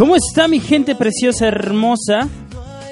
¿Cómo 0.00 0.16
está 0.16 0.48
mi 0.48 0.60
gente 0.60 0.94
preciosa, 0.94 1.46
hermosa? 1.46 2.26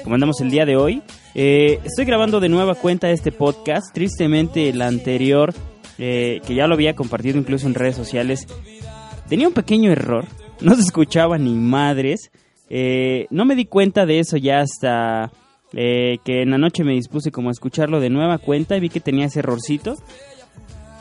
¿Cómo 0.03 0.13
andamos 0.13 0.41
el 0.41 0.51
día 0.51 0.67
de 0.67 0.75
hoy? 0.75 1.01
Eh, 1.33 1.79
estoy 1.83 2.05
grabando 2.05 2.39
de 2.39 2.49
nueva 2.49 2.75
cuenta 2.75 3.09
este 3.09 3.31
podcast. 3.31 3.91
Tristemente, 3.95 4.69
el 4.69 4.79
anterior, 4.83 5.51
eh, 5.97 6.39
que 6.45 6.53
ya 6.53 6.67
lo 6.67 6.75
había 6.75 6.95
compartido 6.95 7.39
incluso 7.39 7.65
en 7.65 7.73
redes 7.73 7.95
sociales, 7.95 8.45
tenía 9.27 9.47
un 9.47 9.55
pequeño 9.55 9.91
error. 9.91 10.25
No 10.61 10.75
se 10.75 10.81
escuchaba 10.81 11.39
ni 11.39 11.55
madres. 11.55 12.29
Eh, 12.69 13.25
no 13.31 13.43
me 13.43 13.55
di 13.55 13.65
cuenta 13.65 14.05
de 14.05 14.19
eso 14.19 14.37
ya 14.37 14.59
hasta 14.59 15.31
que 15.71 16.19
en 16.25 16.51
la 16.51 16.59
noche 16.59 16.83
me 16.83 16.93
dispuse 16.93 17.31
como 17.31 17.49
a 17.49 17.53
escucharlo 17.53 17.99
de 17.99 18.11
nueva 18.11 18.37
cuenta 18.37 18.77
y 18.77 18.81
vi 18.81 18.89
que 18.89 18.99
tenía 18.99 19.25
ese 19.25 19.39
errorcito. 19.39 19.95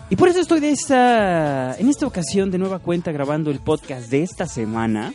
Y 0.08 0.16
por 0.16 0.30
eso 0.30 0.40
estoy 0.40 0.60
de 0.60 0.70
esta, 0.70 1.76
en 1.78 1.86
esta 1.86 2.06
ocasión 2.06 2.50
de 2.50 2.56
nueva 2.56 2.78
cuenta 2.78 3.12
grabando 3.12 3.50
el 3.50 3.60
podcast 3.60 4.10
de 4.10 4.22
esta 4.22 4.46
semana 4.46 5.12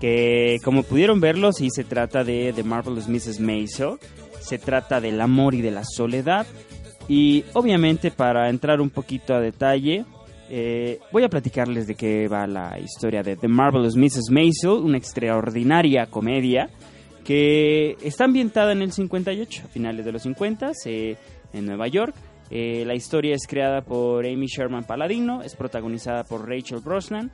que 0.00 0.58
como 0.64 0.82
pudieron 0.82 1.20
verlo, 1.20 1.52
sí 1.52 1.68
se 1.70 1.84
trata 1.84 2.24
de 2.24 2.52
The 2.54 2.64
Marvelous 2.64 3.08
Mrs. 3.08 3.40
Maisel, 3.40 3.96
se 4.40 4.58
trata 4.58 5.00
del 5.00 5.20
amor 5.20 5.54
y 5.54 5.62
de 5.62 5.70
la 5.70 5.84
soledad, 5.84 6.46
y 7.08 7.44
obviamente 7.52 8.10
para 8.10 8.48
entrar 8.48 8.80
un 8.80 8.90
poquito 8.90 9.34
a 9.34 9.40
detalle, 9.40 10.04
eh, 10.50 10.98
voy 11.10 11.24
a 11.24 11.28
platicarles 11.28 11.86
de 11.86 11.94
qué 11.94 12.28
va 12.28 12.46
la 12.46 12.78
historia 12.78 13.22
de 13.22 13.36
The 13.36 13.48
Marvelous 13.48 13.96
Mrs. 13.96 14.30
Maisel, 14.30 14.72
una 14.72 14.98
extraordinaria 14.98 16.06
comedia 16.06 16.68
que 17.24 17.96
está 18.02 18.24
ambientada 18.24 18.72
en 18.72 18.82
el 18.82 18.92
58, 18.92 19.62
a 19.64 19.68
finales 19.68 20.04
de 20.04 20.12
los 20.12 20.22
50, 20.22 20.72
en 20.84 21.66
Nueva 21.66 21.88
York. 21.88 22.14
Eh, 22.50 22.84
la 22.86 22.94
historia 22.94 23.34
es 23.34 23.46
creada 23.46 23.80
por 23.80 24.26
Amy 24.26 24.46
Sherman 24.46 24.84
Paladino, 24.84 25.42
es 25.42 25.56
protagonizada 25.56 26.24
por 26.24 26.46
Rachel 26.46 26.80
Brosnan, 26.80 27.32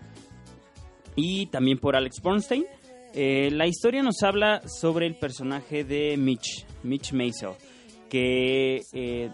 y 1.21 1.47
también 1.47 1.79
por 1.79 1.97
Alex 1.97 2.21
Bornstein. 2.23 2.65
Eh, 3.13 3.51
la 3.53 3.67
historia 3.67 4.03
nos 4.03 4.23
habla 4.23 4.63
sobre 4.67 5.07
el 5.07 5.17
personaje 5.17 5.85
de 5.85 6.17
Mitch, 6.17 6.65
Mitch 6.83 7.13
Maisel, 7.13 7.51
que 8.09 8.81
eh, 8.93 9.31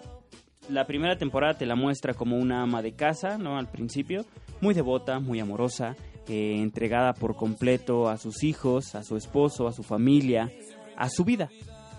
la 0.69 0.87
primera 0.87 1.17
temporada 1.17 1.59
te 1.59 1.67
la 1.67 1.77
muestra 1.77 2.15
como 2.15 2.37
una 2.37 2.63
ama 2.63 2.83
de 2.83 2.95
casa, 2.95 3.39
¿no? 3.39 3.59
Al 3.59 3.71
principio, 3.71 4.25
muy 4.61 4.75
devota, 4.75 5.21
muy 5.21 5.39
amorosa, 5.41 5.95
eh, 6.29 6.57
entregada 6.57 7.13
por 7.13 7.37
completo 7.37 8.09
a 8.09 8.17
sus 8.17 8.43
hijos, 8.43 8.95
a 8.95 9.05
su 9.05 9.17
esposo, 9.17 9.69
a 9.69 9.73
su 9.73 9.83
familia, 9.83 10.51
a 10.97 11.09
su 11.09 11.25
vida. 11.25 11.51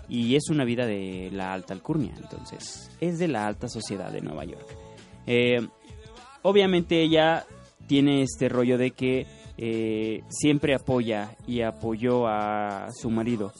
Y 0.08 0.34
es 0.34 0.50
una 0.50 0.64
vida 0.64 0.86
de 0.86 1.30
la 1.32 1.52
alta 1.52 1.74
alcurnia, 1.74 2.14
entonces 2.16 2.90
es 3.00 3.18
de 3.18 3.28
la 3.28 3.46
alta 3.46 3.68
sociedad 3.68 4.10
de 4.10 4.22
Nueva 4.22 4.44
York. 4.44 4.66
obviamente 6.42 7.02
ella 7.02 7.44
tiene 7.86 8.22
este 8.22 8.48
rollo 8.48 8.78
de 8.78 8.92
que 8.92 9.26
eh, 9.58 10.22
siempre 10.28 10.74
apoya 10.74 11.36
y 11.46 11.62
apoyó 11.62 12.28
a 12.28 12.90
su 12.92 13.10
marido, 13.10 13.52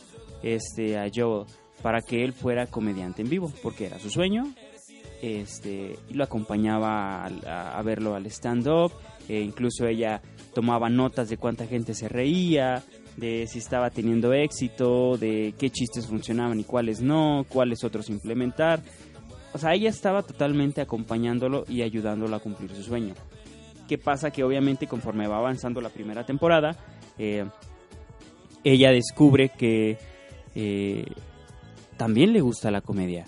este, 0.45 0.97
a 0.97 1.09
Joel, 1.13 1.47
para 1.83 2.01
que 2.01 2.25
él 2.25 2.33
fuera 2.33 2.67
comediante 2.67 3.23
en 3.23 3.29
vivo, 3.29 3.53
porque 3.63 3.87
era 3.87 3.99
su 3.99 4.09
sueño. 4.09 4.45
Este, 5.21 5.99
y 6.09 6.15
lo 6.15 6.23
acompañaba 6.23 7.25
a, 7.25 7.83
verlo 7.83 8.15
al 8.15 8.27
stand-up, 8.27 8.93
e 9.29 9.41
incluso 9.41 9.87
ella 9.89 10.23
tomaba 10.55 10.89
notas 10.89 11.29
de 11.29 11.37
cuánta 11.37 11.67
gente 11.67 11.93
se 11.95 12.09
reía, 12.09 12.85
de 13.17 13.49
si 13.49 13.59
estaba 13.59 13.91
teniendo 13.91 14.33
éxito, 14.33 15.17
de 15.17 15.53
qué 15.59 15.71
chistes 15.71 16.07
funcionaban 16.07 16.61
y 16.61 16.65
cuáles 16.65 17.01
no, 17.01 17.45
cuáles 17.49 17.83
otros 17.83 18.09
implementar. 18.11 18.81
O 19.53 19.59
sea, 19.59 19.75
ella 19.75 19.91
estaba 19.91 20.23
totalmente 20.23 20.81
acompañándolo 20.81 21.65
y 21.69 21.83
ayudándolo 21.83 22.37
a 22.37 22.41
cumplir 22.41 22.71
su 22.71 22.85
sueño. 22.85 23.15
¿Qué 23.89 23.97
pasa? 23.97 24.31
Que 24.31 24.45
obviamente 24.45 24.87
conforme 24.87 25.27
va 25.27 25.39
avanzando 25.39 25.81
la 25.81 25.89
primera 25.89 26.27
temporada, 26.27 26.77
eh, 27.17 27.47
ella 28.63 28.91
descubre 28.91 29.49
que 29.49 29.97
eh, 30.55 31.07
también 31.97 32.35
le 32.35 32.43
gusta 32.43 32.71
la 32.71 32.83
comedia. 32.83 33.25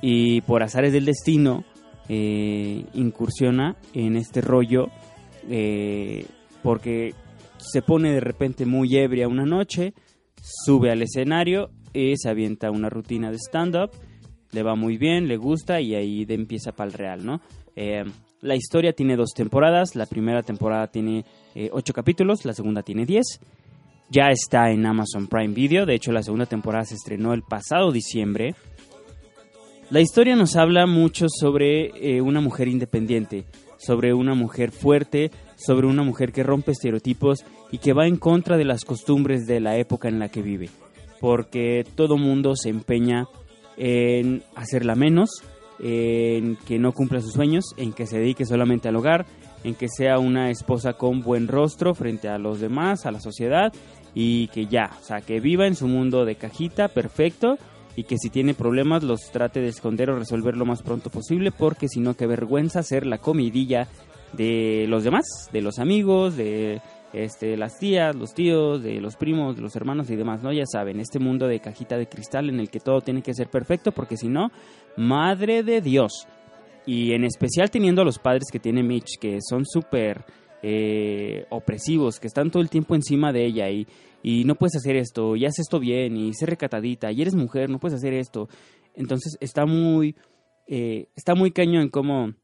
Y 0.00 0.40
por 0.40 0.62
azares 0.62 0.94
del 0.94 1.04
destino, 1.04 1.64
eh, 2.08 2.86
incursiona 2.94 3.76
en 3.92 4.16
este 4.16 4.40
rollo 4.40 4.88
porque 6.62 7.14
se 7.56 7.82
pone 7.82 8.12
de 8.12 8.20
repente 8.20 8.64
muy 8.66 8.96
ebria 8.96 9.26
una 9.26 9.44
noche, 9.44 9.94
sube 10.40 10.90
al 10.90 11.02
escenario 11.02 11.70
y 11.92 12.16
se 12.16 12.28
avienta 12.28 12.70
una 12.70 12.88
rutina 12.88 13.30
de 13.30 13.38
stand-up, 13.38 13.90
le 14.52 14.62
va 14.62 14.74
muy 14.74 14.98
bien, 14.98 15.28
le 15.28 15.36
gusta 15.36 15.80
y 15.80 15.94
ahí 15.94 16.26
empieza 16.28 16.72
para 16.72 16.90
el 16.90 16.94
real, 16.94 17.24
¿no? 17.24 17.40
La 18.42 18.56
historia 18.56 18.94
tiene 18.94 19.16
dos 19.16 19.32
temporadas. 19.34 19.94
La 19.94 20.06
primera 20.06 20.42
temporada 20.42 20.86
tiene 20.86 21.24
eh, 21.54 21.68
ocho 21.72 21.92
capítulos, 21.92 22.44
la 22.46 22.54
segunda 22.54 22.82
tiene 22.82 23.04
diez. 23.04 23.38
Ya 24.08 24.28
está 24.30 24.70
en 24.70 24.86
Amazon 24.86 25.26
Prime 25.26 25.54
Video. 25.54 25.84
De 25.84 25.94
hecho, 25.94 26.10
la 26.10 26.22
segunda 26.22 26.46
temporada 26.46 26.84
se 26.84 26.94
estrenó 26.94 27.34
el 27.34 27.42
pasado 27.42 27.92
diciembre. 27.92 28.54
La 29.90 30.00
historia 30.00 30.36
nos 30.36 30.56
habla 30.56 30.86
mucho 30.86 31.26
sobre 31.28 31.90
eh, 31.96 32.22
una 32.22 32.40
mujer 32.40 32.68
independiente, 32.68 33.44
sobre 33.78 34.14
una 34.14 34.34
mujer 34.34 34.70
fuerte, 34.70 35.30
sobre 35.56 35.86
una 35.86 36.02
mujer 36.02 36.32
que 36.32 36.42
rompe 36.42 36.72
estereotipos 36.72 37.44
y 37.70 37.78
que 37.78 37.92
va 37.92 38.06
en 38.06 38.16
contra 38.16 38.56
de 38.56 38.64
las 38.64 38.84
costumbres 38.84 39.46
de 39.46 39.60
la 39.60 39.76
época 39.76 40.08
en 40.08 40.18
la 40.18 40.30
que 40.30 40.40
vive. 40.40 40.70
Porque 41.20 41.84
todo 41.94 42.16
mundo 42.16 42.56
se 42.56 42.70
empeña 42.70 43.26
en 43.76 44.42
hacerla 44.54 44.94
menos, 44.94 45.30
en 45.78 46.56
que 46.66 46.78
no 46.78 46.92
cumpla 46.92 47.20
sus 47.20 47.32
sueños, 47.32 47.64
en 47.76 47.92
que 47.92 48.06
se 48.06 48.18
dedique 48.18 48.44
solamente 48.44 48.88
al 48.88 48.96
hogar, 48.96 49.26
en 49.64 49.74
que 49.74 49.88
sea 49.88 50.18
una 50.18 50.50
esposa 50.50 50.94
con 50.94 51.20
buen 51.20 51.48
rostro 51.48 51.94
frente 51.94 52.28
a 52.28 52.38
los 52.38 52.60
demás, 52.60 53.06
a 53.06 53.10
la 53.10 53.20
sociedad 53.20 53.72
y 54.14 54.48
que 54.48 54.66
ya, 54.66 54.90
o 55.00 55.04
sea, 55.04 55.20
que 55.20 55.40
viva 55.40 55.66
en 55.66 55.76
su 55.76 55.86
mundo 55.86 56.24
de 56.24 56.36
cajita 56.36 56.88
perfecto 56.88 57.56
y 57.96 58.04
que 58.04 58.16
si 58.18 58.30
tiene 58.30 58.54
problemas 58.54 59.02
los 59.02 59.30
trate 59.32 59.60
de 59.60 59.68
esconder 59.68 60.10
o 60.10 60.18
resolver 60.18 60.56
lo 60.56 60.64
más 60.64 60.82
pronto 60.82 61.10
posible 61.10 61.52
porque 61.52 61.88
si 61.88 62.00
no, 62.00 62.14
qué 62.14 62.26
vergüenza 62.26 62.82
ser 62.82 63.06
la 63.06 63.18
comidilla 63.18 63.88
de 64.32 64.86
los 64.88 65.04
demás, 65.04 65.24
de 65.52 65.62
los 65.62 65.78
amigos, 65.78 66.36
de 66.36 66.80
este, 67.12 67.56
las 67.56 67.78
tías, 67.78 68.14
los 68.14 68.34
tíos, 68.34 68.82
de 68.82 69.00
los 69.00 69.16
primos, 69.16 69.56
de 69.56 69.62
los 69.62 69.74
hermanos 69.76 70.10
y 70.10 70.16
demás, 70.16 70.42
¿no? 70.42 70.52
Ya 70.52 70.64
saben, 70.66 71.00
este 71.00 71.18
mundo 71.18 71.48
de 71.48 71.60
cajita 71.60 71.96
de 71.96 72.08
cristal 72.08 72.48
en 72.48 72.60
el 72.60 72.70
que 72.70 72.80
todo 72.80 73.00
tiene 73.00 73.22
que 73.22 73.34
ser 73.34 73.48
perfecto, 73.48 73.92
porque 73.92 74.16
si 74.16 74.28
no, 74.28 74.50
madre 74.96 75.62
de 75.62 75.80
Dios. 75.80 76.26
Y 76.86 77.12
en 77.12 77.24
especial 77.24 77.70
teniendo 77.70 78.02
a 78.02 78.04
los 78.04 78.18
padres 78.18 78.44
que 78.50 78.58
tiene 78.58 78.82
Mitch, 78.82 79.18
que 79.20 79.38
son 79.48 79.64
súper 79.66 80.24
eh, 80.62 81.46
opresivos, 81.50 82.18
que 82.20 82.26
están 82.26 82.50
todo 82.50 82.62
el 82.62 82.70
tiempo 82.70 82.94
encima 82.94 83.32
de 83.32 83.44
ella 83.44 83.70
y, 83.70 83.86
y 84.22 84.44
no 84.44 84.54
puedes 84.54 84.76
hacer 84.76 84.96
esto, 84.96 85.36
y 85.36 85.44
haces 85.44 85.60
esto 85.60 85.78
bien, 85.78 86.16
y 86.16 86.32
sé 86.34 86.46
recatadita, 86.46 87.10
y 87.12 87.22
eres 87.22 87.34
mujer, 87.34 87.70
no 87.70 87.78
puedes 87.78 87.98
hacer 87.98 88.14
esto. 88.14 88.48
Entonces 88.94 89.36
está 89.40 89.66
muy, 89.66 90.16
eh, 90.66 91.08
está 91.16 91.34
muy 91.34 91.50
cañón 91.50 91.88
cómo 91.88 92.34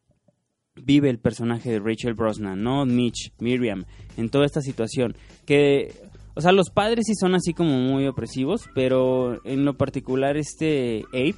vive 0.76 1.11
el 1.11 1.19
personaje 1.19 1.70
de 1.70 1.81
Rachel 1.81 2.14
Brosnan, 2.14 2.62
no 2.62 2.84
Mitch, 2.87 3.32
Miriam, 3.38 3.84
en 4.17 4.28
toda 4.28 4.46
esta 4.46 4.61
situación. 4.61 5.17
Que, 5.44 5.94
o 6.34 6.40
sea, 6.40 6.52
los 6.52 6.70
padres 6.70 7.06
sí 7.06 7.14
son 7.14 7.34
así 7.34 7.52
como 7.55 7.78
muy 7.78 8.06
opresivos, 8.06 8.69
pero 8.75 9.40
en 9.44 9.64
lo 9.64 9.75
particular 9.75 10.37
este 10.37 11.05
Abe, 11.12 11.34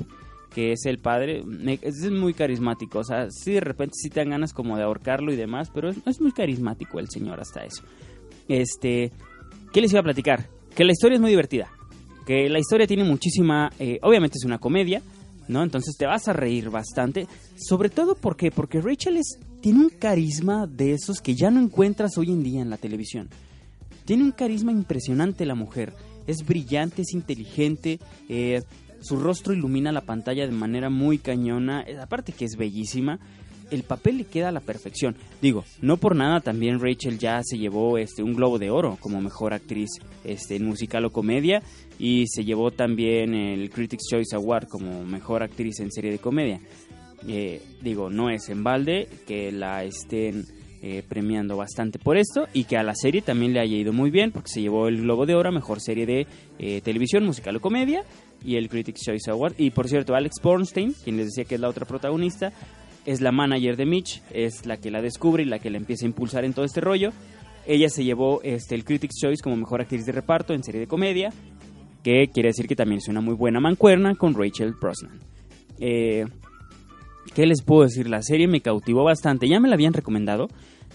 que 0.55 0.73
es 0.73 0.87
el 0.87 0.99
padre, 0.99 1.43
es 1.83 2.11
muy 2.11 2.35
carismático. 2.35 2.99
O 2.99 3.05
sea, 3.05 3.31
sí 3.31 3.53
de 3.53 3.61
repente 3.61 3.95
sí 3.97 4.11
te 4.11 4.21
dan 4.21 4.31
ganas 4.31 4.53
como 4.53 4.77
de 4.77 4.83
ahorcarlo 4.83 5.33
y 5.33 5.37
demás, 5.37 5.71
pero 5.73 5.91
es, 5.91 5.97
es 6.07 6.21
muy 6.21 6.33
carismático 6.33 6.99
el 6.99 7.09
señor 7.09 7.41
hasta 7.41 7.65
eso. 7.65 7.83
Este, 8.49 9.13
¿qué 9.73 9.81
les 9.81 9.93
iba 9.93 10.01
a 10.01 10.05
platicar? 10.05 10.47
Que 10.75 10.85
la 10.85 10.93
historia 10.93 11.17
es 11.17 11.21
muy 11.21 11.31
divertida. 11.31 11.69
Que 12.27 12.49
la 12.49 12.59
historia 12.59 12.87
tiene 12.87 13.05
muchísima, 13.05 13.71
eh, 13.79 13.99
obviamente 14.03 14.37
es 14.39 14.45
una 14.45 14.59
comedia, 14.59 15.01
¿no? 15.49 15.63
Entonces 15.63 15.97
te 15.97 16.07
vas 16.07 16.29
a 16.29 16.33
reír 16.33 16.71
bastante. 16.71 17.27
Sobre 17.57 17.91
todo 17.91 18.15
porque, 18.15 18.51
porque 18.51 18.81
Rachel 18.81 19.17
es, 19.17 19.39
tiene 19.61 19.81
un 19.81 19.89
carisma 19.91 20.67
de 20.67 20.93
esos 20.93 21.21
que 21.21 21.35
ya 21.35 21.51
no 21.51 21.61
encuentras 21.61 22.17
hoy 22.19 22.31
en 22.31 22.43
día 22.43 22.63
en 22.63 22.71
la 22.71 22.77
televisión. 22.77 23.29
Tiene 24.05 24.25
un 24.25 24.33
carisma 24.33 24.73
impresionante 24.73 25.47
la 25.47 25.55
mujer. 25.55 25.93
Es 26.27 26.47
brillante, 26.47 27.03
es 27.03 27.13
inteligente. 27.13 27.99
Eh, 28.29 28.63
su 29.01 29.17
rostro 29.17 29.53
ilumina 29.53 29.93
la 29.93 30.03
pantalla 30.03 30.47
de 30.47 30.53
manera 30.53 30.91
muy 30.91 31.19
cañona. 31.19 31.83
Eh, 31.87 31.99
aparte 31.99 32.33
que 32.33 32.45
es 32.45 32.57
bellísima 32.57 33.19
el 33.71 33.83
papel 33.83 34.19
le 34.19 34.25
queda 34.25 34.49
a 34.49 34.53
la 34.53 34.61
perfección. 34.61 35.17
Digo, 35.41 35.65
no 35.81 35.97
por 35.97 36.17
nada 36.17 36.41
también 36.41 36.81
Rachel 36.81 37.19
ya 37.19 37.41
se 37.43 37.59
llevó 37.59 37.99
este 37.99 38.23
un 38.23 38.35
Globo 38.35 38.59
de 38.59 38.71
Oro 38.71 38.97
como 39.01 39.21
mejor 39.21 39.53
actriz 39.53 39.91
este 40.25 40.57
en 40.57 40.65
musical 40.65 41.05
o 41.05 41.13
comedia 41.13 41.63
y 41.99 42.27
se 42.29 42.45
llevó 42.45 42.71
también 42.71 43.35
el 43.35 43.71
Critics 43.71 44.09
Choice 44.11 44.37
Award 44.37 44.69
como 44.69 45.05
mejor 45.05 45.43
actriz 45.43 45.81
en 45.81 45.91
serie 45.91 46.11
de 46.11 46.19
comedia. 46.19 46.61
Eh, 47.27 47.61
digo, 47.83 48.11
no 48.11 48.31
es 48.31 48.49
en 48.49 48.63
balde 48.63 49.09
que 49.27 49.51
la 49.51 49.83
estén 49.85 50.45
eh, 50.81 51.03
premiando 51.09 51.57
bastante 51.57 51.99
por 51.99 52.17
esto 52.17 52.47
y 52.55 52.63
que 52.65 52.77
a 52.77 52.85
la 52.85 52.95
serie 52.95 53.21
también 53.21 53.53
le 53.53 53.59
haya 53.59 53.77
ido 53.77 53.93
muy 53.93 54.11
bien 54.11 54.31
porque 54.31 54.49
se 54.49 54.61
llevó 54.61 54.87
el 54.87 55.03
Globo 55.03 55.27
de 55.27 55.35
Oro, 55.35 55.51
mejor 55.51 55.81
serie 55.81 56.07
de 56.07 56.27
eh, 56.61 56.81
televisión, 56.83 57.25
musical 57.25 57.57
o 57.57 57.61
comedia 57.61 58.05
y 58.45 58.55
el 58.57 58.69
Critics 58.69 59.03
Choice 59.05 59.29
Award. 59.29 59.55
Y 59.59 59.71
por 59.71 59.89
cierto, 59.89 60.15
Alex 60.15 60.37
Bornstein, 60.41 60.95
quien 61.03 61.17
les 61.17 61.27
decía 61.27 61.45
que 61.45 61.57
es 61.57 61.61
la 61.61 61.69
otra 61.69 61.85
protagonista, 61.85 62.53
es 63.09 63.23
la 63.23 63.33
manager 63.33 63.79
de 63.79 63.87
Mitch, 63.87 64.21
es 64.33 64.67
la 64.67 64.77
que 64.77 64.91
la 64.91 65.01
descubre 65.01 65.43
y 65.43 65.47
la 65.47 65.59
que 65.61 65.71
la 65.71 65.79
empieza 65.79 66.05
a 66.05 66.09
impulsar 66.09 66.45
en 66.45 66.53
todo 66.53 66.67
este 66.67 66.83
rollo. 66.83 67.11
Ella 67.67 67.89
se 67.89 68.05
llevó 68.05 68.43
este, 68.43 68.75
el 68.75 68.85
Critics' 68.85 69.19
Choice 69.19 69.43
como 69.43 69.57
mejor 69.57 69.81
actriz 69.81 70.05
de 70.05 70.13
reparto 70.13 70.53
en 70.53 70.63
serie 70.63 70.83
de 70.83 70.87
comedia, 70.87 71.31
que 72.05 72.29
quiere 72.29 72.51
decir 72.51 72.69
que 72.69 72.77
también 72.77 72.99
es 72.99 73.09
una 73.09 73.23
muy 73.23 73.33
buena 73.33 73.61
mancuerna 73.61 74.15
con 74.15 74.35
Rachel 74.35 74.75
Brosnan. 74.79 75.21
Eh, 75.81 76.27
¿Qué 77.35 77.47
les 77.47 77.63
puedo 77.63 77.85
decir? 77.85 78.11
La 78.11 78.21
serie 78.21 78.47
me 78.47 78.61
cautivó 78.61 79.05
bastante. 79.05 79.49
Ya 79.49 79.59
me 79.59 79.69
la 79.69 79.75
habían 79.77 79.95
recomendado. 79.95 80.49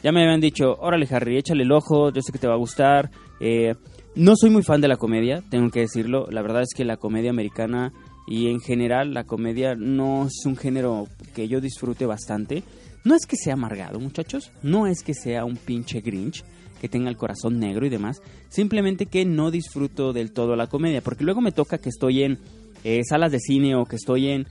Ya 0.04 0.12
me 0.12 0.21
habían 0.21 0.39
dicho, 0.39 0.77
órale 0.80 1.07
Harry, 1.10 1.38
échale 1.38 1.63
el 1.63 1.71
ojo, 1.71 2.12
yo 2.12 2.21
sé 2.21 2.31
que 2.31 2.38
te 2.38 2.48
va 2.48 2.54
a 2.54 2.57
gustar. 2.57 3.10
Eh, 3.39 3.74
no 4.13 4.36
soy 4.36 4.51
muy 4.51 4.62
fan 4.62 4.81
de 4.81 4.88
la 4.88 4.98
comedia, 4.98 5.42
tengo 5.50 5.71
que 5.71 5.80
decirlo. 5.80 6.27
La 6.30 6.44
verdad 6.44 6.62
es 6.62 6.75
que 6.75 6.86
la 6.86 6.98
comedia 6.98 7.31
americana 7.31 7.92
y 8.28 8.48
en 8.48 8.60
general 8.60 9.14
la 9.14 9.25
comedia 9.25 9.75
no 9.75 10.28
es 10.28 10.46
un 10.46 10.56
género 10.56 11.08
que 11.34 11.48
yo 11.48 11.62
disfrute 11.62 12.06
bastante. 12.06 12.64
No 13.04 13.16
es 13.16 13.25
que 13.25 13.36
sea 13.36 13.54
amargado, 13.54 14.00
muchachos. 14.00 14.52
No 14.62 14.88
es 14.88 15.04
que 15.04 15.14
sea 15.14 15.46
un 15.46 15.58
pinche 15.58 16.02
Grinch 16.02 16.44
que 16.80 16.90
tenga 16.90 17.10
el 17.10 17.18
corazón 17.18 17.60
negro 17.60 17.86
y 17.86 17.90
demás. 17.90 18.22
Simplemente 18.50 19.06
que 19.08 19.25
no 19.25 19.52
disfruto 19.52 20.14
del 20.14 20.31
todo 20.31 20.56
la 20.56 20.68
comedia. 20.68 21.02
Porque 21.02 21.24
luego 21.24 21.42
me 21.42 21.52
toca 21.52 21.78
que 21.78 21.90
estoy 21.90 22.24
en 22.24 22.40
eh, 22.84 23.02
salas 23.08 23.31
de 23.31 23.40
cine 23.40 23.75
o 23.75 23.86
que 23.86 23.96
estoy 23.96 24.28
en, 24.28 24.46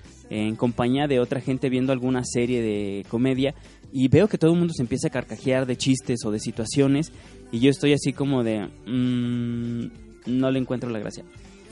compañía 0.56 1.06
de 1.06 1.20
otra 1.20 1.42
gente 1.42 1.69
viendo 1.69 1.92
alguna 1.92 2.24
serie 2.24 2.62
de 2.62 3.04
comedia 3.10 3.54
y 3.92 4.08
veo 4.08 4.28
que 4.28 4.38
todo 4.38 4.52
el 4.52 4.58
mundo 4.58 4.72
se 4.74 4.80
empieza 4.80 5.08
a 5.08 5.10
carcajear 5.10 5.66
de 5.66 5.76
chistes 5.76 6.24
o 6.24 6.30
de 6.30 6.40
situaciones 6.40 7.12
y 7.50 7.60
yo 7.60 7.69
estoy 7.69 7.92
así 7.92 8.14
como 8.14 8.42
de 8.42 8.66
mm, 8.86 9.90
no 10.28 10.50
le 10.50 10.58
encuentro 10.58 10.88
la 10.88 11.00
gracia 11.00 11.22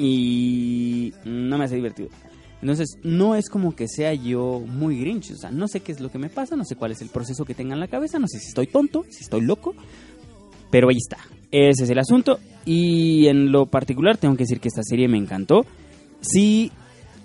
y 0.00 1.12
no 1.24 1.58
me 1.58 1.64
hace 1.64 1.76
divertido. 1.76 2.08
Entonces, 2.62 2.98
no 3.02 3.34
es 3.34 3.48
como 3.48 3.74
que 3.74 3.86
sea 3.86 4.14
yo 4.14 4.60
muy 4.66 4.98
grinch, 4.98 5.32
o 5.32 5.36
sea, 5.36 5.50
no 5.50 5.68
sé 5.68 5.80
qué 5.80 5.92
es 5.92 6.00
lo 6.00 6.10
que 6.10 6.18
me 6.18 6.30
pasa, 6.30 6.56
no 6.56 6.64
sé 6.64 6.74
cuál 6.74 6.92
es 6.92 7.02
el 7.02 7.08
proceso 7.08 7.44
que 7.44 7.54
tenga 7.54 7.74
en 7.74 7.80
la 7.80 7.88
cabeza, 7.88 8.18
no 8.18 8.26
sé 8.26 8.38
si 8.38 8.48
estoy 8.48 8.66
tonto, 8.66 9.04
si 9.10 9.22
estoy 9.22 9.42
loco, 9.42 9.74
pero 10.70 10.88
ahí 10.88 10.96
está. 10.96 11.18
Ese 11.50 11.84
es 11.84 11.90
el 11.90 11.98
asunto 11.98 12.38
y 12.64 13.26
en 13.26 13.52
lo 13.52 13.66
particular 13.66 14.16
tengo 14.16 14.36
que 14.36 14.44
decir 14.44 14.60
que 14.60 14.68
esta 14.68 14.82
serie 14.82 15.08
me 15.08 15.18
encantó. 15.18 15.66
Sí, 16.20 16.70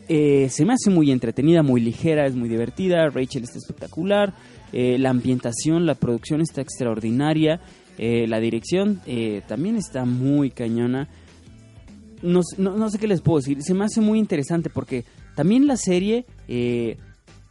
eh, 0.07 0.47
se 0.49 0.65
me 0.65 0.73
hace 0.73 0.89
muy 0.89 1.11
entretenida, 1.11 1.63
muy 1.63 1.79
ligera, 1.81 2.25
es 2.25 2.35
muy 2.35 2.49
divertida. 2.49 3.09
Rachel 3.09 3.43
está 3.43 3.57
espectacular. 3.57 4.33
Eh, 4.73 4.97
la 4.99 5.11
ambientación, 5.11 5.85
la 5.85 5.95
producción 5.95 6.41
está 6.41 6.61
extraordinaria. 6.61 7.61
Eh, 7.97 8.25
la 8.27 8.39
dirección 8.39 9.01
también 9.47 9.77
está 9.77 10.05
muy 10.05 10.49
cañona. 10.49 11.07
No, 12.25 12.41
no, 12.57 12.89
sé 12.89 12.97
qué 12.97 13.07
les 13.07 13.21
puedo 13.21 13.39
decir. 13.39 13.61
Se 13.61 13.73
me 13.73 13.85
hace 13.85 14.01
muy 14.01 14.19
interesante 14.19 14.69
porque 14.69 15.05
también 15.35 15.67
la 15.67 15.77
serie 15.77 16.25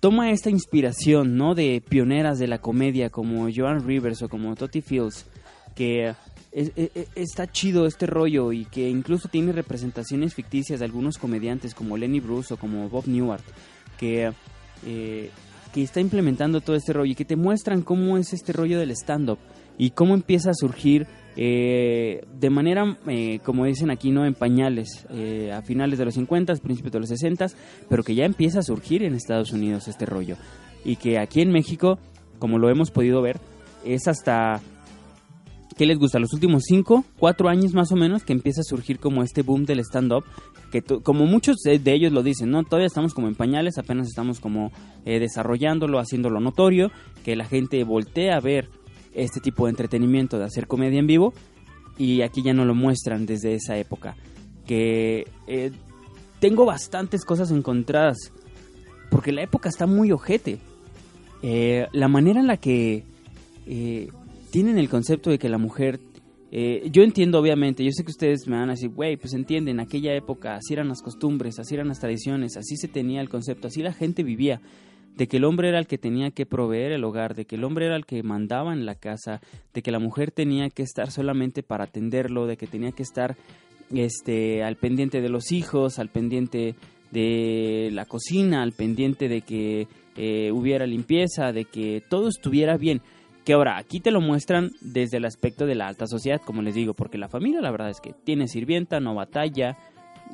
toma 0.00 0.30
esta 0.30 0.50
inspiración, 0.50 1.36
¿no? 1.36 1.54
De 1.54 1.82
pioneras 1.86 2.38
de 2.38 2.46
la 2.46 2.58
comedia 2.58 3.08
como 3.08 3.48
Joan 3.54 3.86
Rivers 3.86 4.22
o 4.22 4.28
como 4.28 4.54
Tottie 4.54 4.82
Fields, 4.82 5.26
que 5.74 6.14
está 7.14 7.50
chido 7.50 7.86
este 7.86 8.06
rollo 8.06 8.52
y 8.52 8.64
que 8.66 8.88
incluso 8.88 9.28
tiene 9.28 9.52
representaciones 9.52 10.34
ficticias 10.34 10.78
de 10.78 10.84
algunos 10.84 11.18
comediantes 11.18 11.74
como 11.74 11.96
Lenny 11.96 12.20
Bruce 12.20 12.54
o 12.54 12.56
como 12.56 12.88
Bob 12.88 13.08
Newhart, 13.08 13.44
que, 13.98 14.32
eh, 14.86 15.30
que 15.72 15.82
está 15.82 16.00
implementando 16.00 16.60
todo 16.60 16.76
este 16.76 16.92
rollo 16.92 17.10
y 17.10 17.16
que 17.16 17.24
te 17.24 17.36
muestran 17.36 17.82
cómo 17.82 18.18
es 18.18 18.32
este 18.32 18.52
rollo 18.52 18.78
del 18.78 18.92
stand-up 18.92 19.38
y 19.78 19.90
cómo 19.90 20.14
empieza 20.14 20.50
a 20.50 20.54
surgir 20.54 21.06
eh, 21.36 22.24
de 22.38 22.50
manera, 22.50 22.96
eh, 23.08 23.40
como 23.44 23.64
dicen 23.64 23.90
aquí, 23.90 24.10
no 24.10 24.24
en 24.24 24.34
pañales, 24.34 25.06
a 25.52 25.62
finales 25.62 25.98
de 25.98 26.04
los 26.04 26.14
50, 26.14 26.54
principios 26.56 26.92
de 26.92 27.00
los 27.00 27.08
60, 27.08 27.46
pero 27.88 28.02
que 28.02 28.14
ya 28.14 28.24
empieza 28.24 28.60
a 28.60 28.62
surgir 28.62 29.02
en 29.02 29.14
Estados 29.14 29.52
Unidos 29.52 29.88
este 29.88 30.06
rollo. 30.06 30.36
Y 30.84 30.96
que 30.96 31.18
aquí 31.18 31.40
en 31.40 31.50
México, 31.50 31.98
como 32.38 32.58
lo 32.58 32.68
hemos 32.68 32.90
podido 32.90 33.22
ver, 33.22 33.38
es 33.84 34.06
hasta 34.08 34.60
¿qué 35.76 35.86
les 35.86 35.98
gusta? 35.98 36.18
Los 36.18 36.32
últimos 36.32 36.64
5, 36.66 37.04
4 37.18 37.48
años 37.48 37.74
más 37.74 37.90
o 37.92 37.96
menos 37.96 38.24
que 38.24 38.32
empieza 38.32 38.60
a 38.60 38.64
surgir 38.64 38.98
como 38.98 39.22
este 39.22 39.42
boom 39.42 39.64
del 39.64 39.80
stand-up, 39.80 40.24
que 40.70 40.82
como 40.82 41.26
muchos 41.26 41.56
de 41.62 41.92
ellos 41.92 42.12
lo 42.12 42.22
dicen, 42.22 42.50
¿no? 42.50 42.64
Todavía 42.64 42.86
estamos 42.86 43.14
como 43.14 43.28
en 43.28 43.34
pañales, 43.34 43.78
apenas 43.78 44.08
estamos 44.08 44.40
como 44.40 44.72
eh, 45.04 45.18
desarrollándolo, 45.18 45.98
haciéndolo 45.98 46.40
notorio, 46.40 46.90
que 47.24 47.36
la 47.36 47.44
gente 47.44 47.82
voltea 47.84 48.36
a 48.36 48.40
ver 48.40 48.70
este 49.14 49.40
tipo 49.40 49.66
de 49.66 49.70
entretenimiento 49.70 50.38
de 50.38 50.44
hacer 50.44 50.66
comedia 50.66 50.98
en 50.98 51.06
vivo 51.06 51.32
y 51.98 52.22
aquí 52.22 52.42
ya 52.42 52.52
no 52.52 52.64
lo 52.64 52.74
muestran 52.74 53.26
desde 53.26 53.54
esa 53.54 53.76
época. 53.76 54.16
Que 54.66 55.26
eh, 55.46 55.70
tengo 56.40 56.64
bastantes 56.64 57.24
cosas 57.24 57.50
encontradas 57.50 58.32
porque 59.10 59.32
la 59.32 59.42
época 59.42 59.68
está 59.68 59.86
muy 59.86 60.12
ojete. 60.12 60.58
Eh, 61.42 61.86
la 61.92 62.08
manera 62.08 62.40
en 62.40 62.46
la 62.46 62.56
que 62.56 63.04
tienen 64.54 64.78
el 64.78 64.88
concepto 64.88 65.30
de 65.30 65.38
que 65.40 65.48
la 65.48 65.58
mujer... 65.58 65.98
Eh, 66.52 66.88
yo 66.92 67.02
entiendo, 67.02 67.40
obviamente, 67.40 67.82
yo 67.82 67.90
sé 67.90 68.04
que 68.04 68.12
ustedes 68.12 68.46
me 68.46 68.56
van 68.56 68.68
a 68.68 68.74
decir, 68.74 68.90
güey, 68.90 69.16
pues 69.16 69.34
entienden, 69.34 69.80
en 69.80 69.84
aquella 69.84 70.14
época 70.14 70.54
así 70.54 70.74
eran 70.74 70.88
las 70.88 71.02
costumbres, 71.02 71.58
así 71.58 71.74
eran 71.74 71.88
las 71.88 71.98
tradiciones, 71.98 72.56
así 72.56 72.76
se 72.76 72.86
tenía 72.86 73.20
el 73.20 73.28
concepto, 73.28 73.66
así 73.66 73.82
la 73.82 73.92
gente 73.92 74.22
vivía, 74.22 74.60
de 75.16 75.28
que 75.28 75.36
el 75.36 75.44
hombre 75.44 75.68
era 75.68 75.78
el 75.78 75.86
que 75.86 75.98
tenía 75.98 76.30
que 76.30 76.46
proveer 76.46 76.92
el 76.92 77.04
hogar, 77.04 77.34
de 77.34 77.44
que 77.44 77.56
el 77.56 77.64
hombre 77.64 77.86
era 77.86 77.96
el 77.96 78.04
que 78.04 78.22
mandaba 78.22 78.72
en 78.72 78.84
la 78.84 78.94
casa, 78.94 79.40
de 79.72 79.82
que 79.82 79.92
la 79.92 79.98
mujer 79.98 80.30
tenía 80.30 80.70
que 80.70 80.82
estar 80.82 81.10
solamente 81.10 81.62
para 81.62 81.84
atenderlo, 81.84 82.46
de 82.46 82.56
que 82.56 82.66
tenía 82.66 82.92
que 82.92 83.02
estar 83.02 83.36
este, 83.92 84.62
al 84.64 84.76
pendiente 84.76 85.20
de 85.20 85.28
los 85.28 85.52
hijos, 85.52 85.98
al 85.98 86.08
pendiente 86.08 86.74
de 87.12 87.90
la 87.92 88.06
cocina, 88.06 88.62
al 88.62 88.72
pendiente 88.72 89.28
de 89.28 89.42
que 89.42 89.86
eh, 90.16 90.50
hubiera 90.52 90.86
limpieza, 90.86 91.52
de 91.52 91.64
que 91.64 92.02
todo 92.08 92.28
estuviera 92.28 92.76
bien 92.76 93.00
que 93.44 93.52
ahora 93.52 93.76
aquí 93.76 94.00
te 94.00 94.10
lo 94.10 94.20
muestran 94.20 94.70
desde 94.80 95.18
el 95.18 95.26
aspecto 95.26 95.66
de 95.66 95.74
la 95.74 95.86
alta 95.86 96.06
sociedad, 96.06 96.40
como 96.44 96.62
les 96.62 96.74
digo, 96.74 96.94
porque 96.94 97.18
la 97.18 97.28
familia 97.28 97.60
la 97.60 97.70
verdad 97.70 97.90
es 97.90 98.00
que 98.00 98.14
tiene 98.24 98.48
sirvienta, 98.48 99.00
no 99.00 99.14
batalla, 99.14 99.76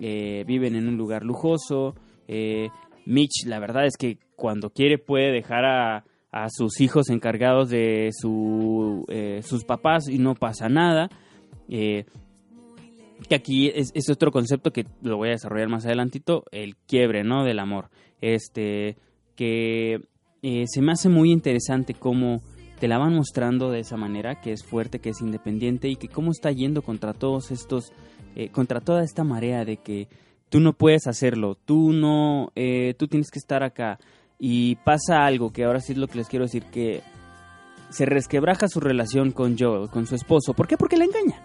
eh, 0.01 0.45
viven 0.47 0.77
en 0.77 0.89
un 0.89 0.97
lugar 0.97 1.25
lujoso. 1.25 1.97
Eh, 2.29 2.69
Mitch, 3.07 3.47
la 3.47 3.59
verdad 3.59 3.87
es 3.87 3.97
que 3.97 4.19
cuando 4.41 4.71
quiere 4.71 4.97
puede 4.97 5.31
dejar 5.31 5.67
a, 5.67 6.05
a 6.33 6.49
sus 6.49 6.81
hijos 6.81 7.11
encargados 7.11 7.69
de 7.69 8.09
su, 8.13 9.05
eh, 9.09 9.43
sus 9.45 9.65
papás 9.65 10.09
y 10.09 10.19
no 10.19 10.35
pasa 10.35 10.69
nada. 10.71 11.11
que 11.69 12.07
aquí 13.35 13.69
es, 13.69 13.91
es, 13.95 14.09
otro 14.09 14.33
concepto 14.33 14.73
que 14.73 14.87
lo 15.03 15.19
voy 15.19 15.29
a 15.29 15.33
desarrollar 15.33 15.69
más 15.69 15.85
adelantito, 15.85 16.45
el 16.51 16.77
quiebre, 16.87 17.23
¿no? 17.23 17.45
Del 17.45 17.59
amor. 17.59 17.91
Este, 18.23 18.97
que 19.37 20.01
se 20.43 20.81
me 20.81 20.93
hace 20.93 21.11
muy 21.11 21.31
interesante 21.31 21.93
cómo 21.93 22.41
te 22.81 22.89
la 22.89 22.99
van 22.99 23.15
mostrando 23.15 23.71
de 23.71 23.81
esa 23.81 23.97
manera, 23.99 24.41
que 24.41 24.53
es 24.53 24.65
fuerte, 24.65 25.01
que 25.01 25.11
es 25.11 25.21
independiente 25.21 25.89
y 25.89 25.97
que 25.97 26.09
cómo 26.09 26.31
está 26.31 26.51
yendo 26.51 26.81
contra 26.81 27.13
todos 27.13 27.51
estos, 27.51 27.93
eh, 28.35 28.49
contra 28.49 28.81
toda 28.81 29.05
esta 29.05 29.23
marea 29.23 29.67
de 29.67 29.77
que 29.77 30.09
tú 30.49 30.61
no 30.61 30.73
puedes 30.73 31.07
hacerlo, 31.07 31.57
tú 31.57 31.93
no, 31.93 32.53
eh, 32.57 32.95
tú 32.99 33.07
tienes 33.07 33.31
que 33.31 33.39
estar 33.39 33.63
acá 33.63 33.99
y 34.41 34.77
pasa 34.77 35.27
algo 35.27 35.53
que 35.53 35.65
ahora 35.65 35.81
sí 35.81 35.93
es 35.93 35.99
lo 35.99 36.09
que 36.09 36.19
les 36.19 36.29
quiero 36.29 36.47
decir 36.47 36.65
que 36.65 37.03
se 37.91 38.07
resquebraja 38.07 38.69
su 38.69 38.81
relación 38.81 39.33
con 39.33 39.59
Joel, 39.59 39.91
con 39.91 40.07
su 40.07 40.15
esposo. 40.15 40.55
¿Por 40.55 40.67
qué? 40.67 40.77
Porque 40.77 40.97
la 40.97 41.05
engaña. 41.05 41.43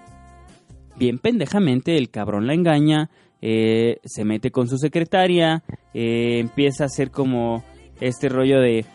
Bien 0.98 1.20
pendejamente 1.20 1.98
el 1.98 2.10
cabrón 2.10 2.48
la 2.48 2.54
engaña, 2.54 3.10
eh, 3.42 4.00
se 4.06 4.24
mete 4.24 4.50
con 4.50 4.70
su 4.70 4.78
secretaria, 4.78 5.62
empieza 5.94 6.86
a 6.86 6.88
hacer 6.88 7.12
como 7.12 7.64
este 8.00 8.30
rollo 8.30 8.62
de 8.62 8.86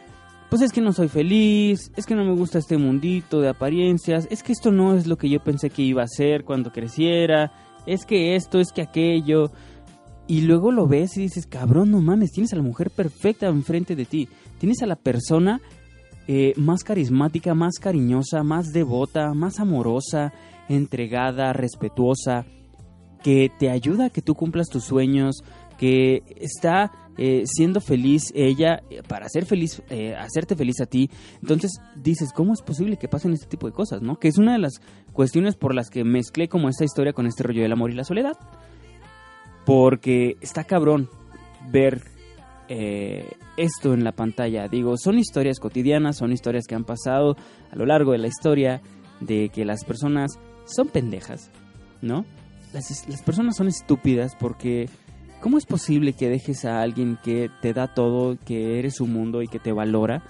pues 0.49 0.63
es 0.63 0.73
que 0.73 0.81
no 0.81 0.93
soy 0.93 1.09
feliz, 1.09 1.93
es 1.97 2.07
que 2.07 2.17
no 2.17 2.25
me 2.25 2.35
gusta 2.35 2.59
este 2.59 2.77
mundito 2.77 3.41
de 3.41 3.49
apariencias, 3.49 4.27
es 4.31 4.43
que 4.43 4.53
esto 4.53 4.73
no 4.73 4.97
es 4.97 5.07
lo 5.07 5.17
que 5.17 5.29
yo 5.29 5.39
pensé 5.39 5.71
que 5.71 5.83
iba 5.83 6.03
a 6.03 6.09
ser 6.09 6.45
cuando 6.45 6.73
creciera, 6.73 7.53
es 7.87 8.05
que 8.05 8.35
esto, 8.35 8.59
es 8.59 8.73
que 8.73 8.83
aquello. 8.83 9.53
Y 10.31 10.43
luego 10.43 10.71
lo 10.71 10.87
ves 10.87 11.17
y 11.17 11.23
dices, 11.23 11.45
cabrón, 11.45 11.91
no 11.91 12.01
mames, 12.01 12.31
tienes 12.31 12.53
a 12.53 12.57
la 12.57 12.63
mujer 12.63 12.93
perfecta 12.93 13.49
enfrente 13.49 13.97
de 13.97 14.05
ti, 14.05 14.29
tienes 14.61 14.81
a 14.81 14.87
la 14.87 14.95
persona 14.95 15.61
eh, 16.29 16.53
más 16.55 16.85
carismática, 16.85 17.53
más 17.53 17.81
cariñosa, 17.81 18.45
más 18.45 18.73
devota, 18.73 19.35
más 19.35 19.59
amorosa, 19.59 20.33
entregada, 20.69 21.53
respetuosa, 21.53 22.47
que 23.25 23.51
te 23.59 23.71
ayuda 23.71 24.05
a 24.05 24.11
que 24.11 24.23
tú 24.23 24.37
cumplas 24.37 24.69
tus 24.69 24.85
sueños, 24.85 25.43
que 25.81 26.23
está 26.37 26.93
eh, 27.19 27.43
siendo 27.45 27.81
feliz 27.81 28.31
ella 28.33 28.85
eh, 28.89 29.03
para 29.03 29.29
ser 29.29 29.47
feliz, 29.47 29.83
eh, 29.91 30.15
hacerte 30.15 30.55
feliz 30.55 30.81
a 30.81 30.87
ti. 30.87 31.11
Entonces 31.43 31.73
dices, 31.97 32.33
¿cómo 32.33 32.53
es 32.53 32.63
posible 32.63 32.99
que 32.99 33.09
pasen 33.09 33.33
este 33.33 33.49
tipo 33.49 33.67
de 33.67 33.73
cosas? 33.73 34.01
¿no? 34.01 34.17
Que 34.21 34.29
es 34.29 34.39
una 34.39 34.53
de 34.53 34.61
las 34.61 34.81
cuestiones 35.13 35.57
por 35.57 35.75
las 35.75 35.91
que 35.91 36.05
mezclé 36.05 36.49
como 36.49 36.69
esta 36.69 36.85
historia 36.85 37.13
con 37.13 37.27
este 37.27 37.43
rollo 37.43 37.63
del 37.63 37.73
amor 37.73 37.91
y 37.91 37.95
la 37.95 38.05
soledad. 38.05 38.37
Porque 39.65 40.37
está 40.41 40.65
cabrón 40.65 41.09
ver 41.71 42.03
esto 43.57 43.95
en 43.95 44.05
la 44.05 44.13
pantalla. 44.13 44.69
Digo, 44.69 44.97
son 44.97 45.19
historias 45.19 45.59
cotidianas, 45.59 46.19
son 46.19 46.33
historias 46.33 46.69
que 46.69 46.77
han 46.77 46.85
pasado 46.85 47.37
a 47.73 47.75
lo 47.75 47.85
largo 47.85 48.13
de 48.13 48.19
la 48.19 48.29
historia 48.29 48.81
de 49.19 49.49
que 49.49 49.65
las 49.65 49.85
personas 49.85 50.39
son 50.67 50.87
pendejas, 50.87 51.51
¿no? 52.01 52.25
Las, 52.73 53.09
las 53.09 53.23
personas 53.23 53.57
son 53.57 53.67
estúpidas 53.67 54.37
porque 54.39 54.89
¿cómo 55.41 55.59
es 55.59 55.67
posible 55.67 56.13
que 56.13 56.29
dejes 56.29 56.65
a 56.65 56.83
alguien 56.83 57.19
que 57.23 57.51
te 57.61 57.73
da 57.73 57.93
todo, 57.93 58.37
que 58.45 58.79
eres 58.79 58.97
su 58.97 59.07
mundo 59.07 59.43
y 59.43 59.49
que 59.49 59.59
te 59.59 59.73
valora, 59.73 60.23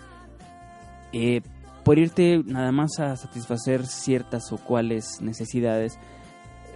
eh, 1.12 1.42
por 1.84 1.98
irte 1.98 2.42
nada 2.44 2.72
más 2.72 2.98
a 3.00 3.16
satisfacer 3.16 3.86
ciertas 3.86 4.52
o 4.52 4.58
cuales 4.58 5.20
necesidades 5.20 5.98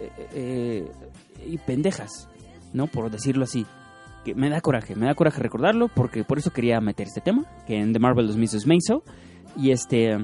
eh, 0.01 0.11
eh, 0.35 0.93
y 1.47 1.59
pendejas, 1.59 2.29
¿no? 2.75 2.87
Por 2.89 3.11
decirlo 3.11 3.45
así. 3.45 3.65
Que 4.27 4.35
me 4.35 4.51
da 4.51 4.61
coraje, 4.61 4.95
me 4.95 5.07
da 5.07 5.15
coraje 5.15 5.41
recordarlo 5.41 5.89
porque 5.89 6.25
por 6.25 6.39
eso 6.39 6.53
quería 6.53 6.81
meter 6.81 7.07
este 7.07 7.23
tema, 7.23 7.45
que 7.67 7.79
en 7.79 7.95
The 7.95 7.99
Marvelous 7.99 8.37
Mrs. 8.37 8.67
Maisel. 8.67 9.01
Y 9.57 9.71
este... 9.71 10.19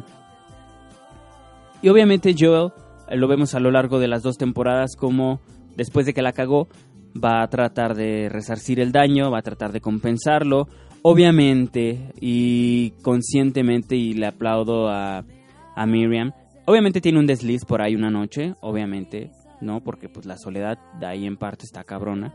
Y 1.83 1.88
obviamente 1.88 2.35
Joel, 2.38 2.73
lo 3.11 3.28
vemos 3.28 3.54
a 3.54 3.61
lo 3.61 3.71
largo 3.71 3.99
de 3.99 4.09
las 4.09 4.23
dos 4.23 4.37
temporadas 4.37 4.97
como 4.97 5.40
después 5.76 6.04
de 6.04 6.12
que 6.12 6.21
la 6.21 6.33
cagó, 6.33 6.69
va 7.12 7.42
a 7.42 7.49
tratar 7.49 7.95
de 7.95 8.28
resarcir 8.28 8.80
el 8.80 8.92
daño, 8.92 9.30
va 9.30 9.38
a 9.38 9.42
tratar 9.42 9.73
de 9.73 9.80
compensarlo. 9.80 10.69
Obviamente 11.02 12.12
y 12.21 12.90
conscientemente, 13.02 13.97
y 13.97 14.12
le 14.12 14.26
aplaudo 14.26 14.88
a, 14.88 15.25
a 15.75 15.87
Miriam, 15.87 16.33
obviamente 16.66 17.00
tiene 17.00 17.19
un 17.19 17.26
desliz 17.26 17.64
por 17.64 17.80
ahí 17.80 17.95
una 17.95 18.11
noche, 18.11 18.54
obviamente, 18.61 19.30
¿no? 19.61 19.81
Porque 19.81 20.09
pues 20.09 20.26
la 20.26 20.37
soledad 20.37 20.79
de 20.99 21.07
ahí 21.07 21.26
en 21.26 21.37
parte 21.37 21.64
está 21.64 21.85
cabrona. 21.85 22.35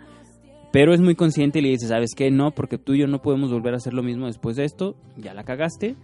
Pero 0.72 0.94
es 0.94 1.00
muy 1.00 1.16
consciente 1.16 1.60
y 1.60 1.62
le 1.62 1.70
dice, 1.70 1.88
¿sabes 1.88 2.12
qué? 2.16 2.32
No, 2.32 2.52
porque 2.52 2.78
tú 2.78 2.94
y 2.94 3.00
yo 3.00 3.08
no 3.08 3.22
podemos 3.22 3.52
volver 3.52 3.74
a 3.74 3.78
hacer 3.78 3.94
lo 3.94 4.04
mismo 4.04 4.26
después 4.26 4.58
de 4.58 4.66
esto. 4.66 4.96
Ya 5.16 5.34
la 5.34 5.44
cagaste, 5.44 5.96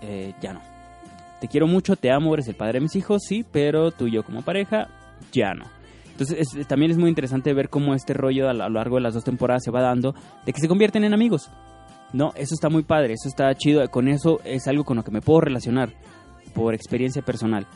eh, 0.00 0.34
ya 0.40 0.54
no. 0.54 0.60
Te 1.40 1.48
quiero 1.48 1.66
mucho, 1.66 1.94
te 1.94 2.10
amo, 2.10 2.34
eres 2.34 2.48
el 2.48 2.54
padre 2.56 2.74
de 2.74 2.80
mis 2.80 2.96
hijos, 2.96 3.22
sí, 3.26 3.44
pero 3.50 3.90
tú 3.90 4.06
y 4.06 4.12
yo 4.12 4.24
como 4.24 4.42
pareja, 4.42 4.88
ya 5.32 5.52
no. 5.54 5.66
Entonces 6.10 6.66
también 6.66 6.90
es 6.90 6.98
muy 6.98 7.10
interesante 7.10 7.52
ver 7.52 7.68
cómo 7.68 7.94
este 7.94 8.12
rollo 8.12 8.48
a 8.48 8.52
lo 8.52 8.68
largo 8.70 8.96
de 8.96 9.02
las 9.02 9.14
dos 9.14 9.22
temporadas 9.22 9.62
se 9.62 9.70
va 9.70 9.82
dando 9.82 10.14
de 10.44 10.52
que 10.52 10.60
se 10.60 10.66
convierten 10.66 11.04
en 11.04 11.14
amigos. 11.14 11.48
No, 12.12 12.32
eso 12.34 12.54
está 12.54 12.68
muy 12.68 12.82
padre, 12.82 13.12
eso 13.12 13.28
está 13.28 13.54
chido, 13.54 13.86
con 13.88 14.08
eso 14.08 14.40
es 14.44 14.66
algo 14.66 14.84
con 14.84 14.96
lo 14.96 15.04
que 15.04 15.12
me 15.12 15.20
puedo 15.20 15.42
relacionar 15.42 15.92
por 16.54 16.74
experiencia 16.74 17.22
personal. 17.22 17.66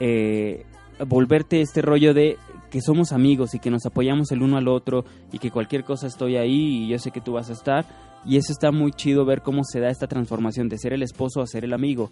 Eh, 0.00 0.64
volverte 1.06 1.60
este 1.60 1.82
rollo 1.82 2.14
de 2.14 2.36
que 2.70 2.80
somos 2.80 3.12
amigos 3.12 3.54
y 3.54 3.58
que 3.58 3.70
nos 3.70 3.86
apoyamos 3.86 4.32
el 4.32 4.42
uno 4.42 4.56
al 4.56 4.68
otro 4.68 5.04
y 5.32 5.38
que 5.38 5.50
cualquier 5.50 5.84
cosa 5.84 6.06
estoy 6.06 6.36
ahí 6.36 6.84
y 6.84 6.88
yo 6.88 6.98
sé 6.98 7.10
que 7.10 7.20
tú 7.20 7.32
vas 7.32 7.50
a 7.50 7.52
estar. 7.52 7.86
Y 8.26 8.36
eso 8.36 8.52
está 8.52 8.72
muy 8.72 8.92
chido 8.92 9.24
ver 9.24 9.42
cómo 9.42 9.62
se 9.64 9.80
da 9.80 9.90
esta 9.90 10.06
transformación 10.06 10.68
de 10.68 10.78
ser 10.78 10.92
el 10.92 11.02
esposo 11.02 11.40
a 11.40 11.46
ser 11.46 11.64
el 11.64 11.74
amigo. 11.74 12.10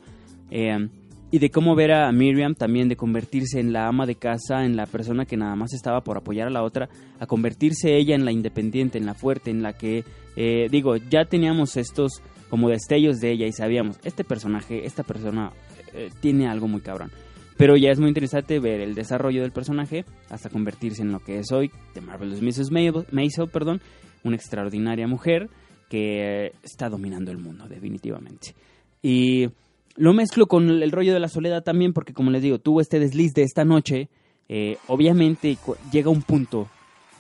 Eh, 0.51 0.89
y 1.33 1.39
de 1.39 1.51
cómo 1.51 1.75
ver 1.75 1.93
a 1.93 2.13
Miriam 2.13 2.55
también 2.55 2.91
de 2.91 2.97
convertirse 2.97 3.59
en 3.59 3.73
la 3.73 3.89
ama 3.89 4.05
de 4.05 4.17
casa, 4.17 4.67
en 4.67 4.77
la 4.77 4.85
persona 4.85 5.25
que 5.25 5.39
nada 5.39 5.57
más 5.57 5.73
estaba 5.73 6.05
por 6.05 6.19
apoyar 6.19 6.47
a 6.47 6.51
la 6.51 6.63
otra, 6.63 6.91
a 7.19 7.27
convertirse 7.27 7.97
ella 7.97 8.15
en 8.15 8.27
la 8.27 8.33
independiente, 8.33 8.99
en 8.99 9.07
la 9.07 9.15
fuerte, 9.15 9.51
en 9.51 9.63
la 9.63 9.73
que, 9.73 10.05
eh, 10.37 10.69
digo, 10.71 10.97
ya 10.97 11.25
teníamos 11.25 11.79
estos 11.79 12.21
como 12.51 12.69
destellos 12.69 13.19
de 13.19 13.33
ella 13.33 13.47
y 13.47 13.53
sabíamos, 13.53 13.99
este 14.05 14.25
personaje, 14.25 14.85
esta 14.85 15.05
persona 15.05 15.53
eh, 15.95 16.11
tiene 16.21 16.49
algo 16.49 16.69
muy 16.69 16.83
cabrón. 16.83 17.11
Pero 17.57 17.77
ya 17.77 17.91
es 17.91 18.01
muy 18.01 18.09
interesante 18.09 18.59
ver 18.59 18.81
el 18.81 18.95
desarrollo 18.95 19.43
del 19.43 19.53
personaje 19.53 20.05
hasta 20.31 20.49
convertirse 20.49 21.03
en 21.03 21.13
lo 21.13 21.21
que 21.21 21.39
es 21.39 21.53
hoy, 21.53 21.71
de 21.95 22.01
Marvelous 22.01 22.43
Mrs. 22.43 22.71
Maisel, 22.71 23.49
perdón, 23.49 23.81
una 24.25 24.37
extraordinaria 24.37 25.07
mujer 25.07 25.49
que 25.89 26.53
está 26.63 26.89
dominando 26.89 27.31
el 27.31 27.39
mundo, 27.39 27.67
definitivamente. 27.69 28.55
Y 29.03 29.49
lo 29.97 30.15
mezclo 30.15 30.47
con 30.47 30.71
el 30.71 30.91
rollo 30.91 31.13
de 31.13 31.21
la 31.21 31.29
soledad 31.29 31.63
también, 31.63 31.93
porque 31.93 32.15
como 32.15 32.31
les 32.31 32.43
digo, 32.43 32.59
tuvo 32.59 32.81
este 32.81 32.99
desliz 32.99 33.35
de 33.35 33.43
esta 33.43 33.65
noche. 33.65 34.09
Eh, 34.49 34.79
obviamente 34.89 35.57
llega 35.93 36.11
un 36.11 36.23
punto 36.23 36.69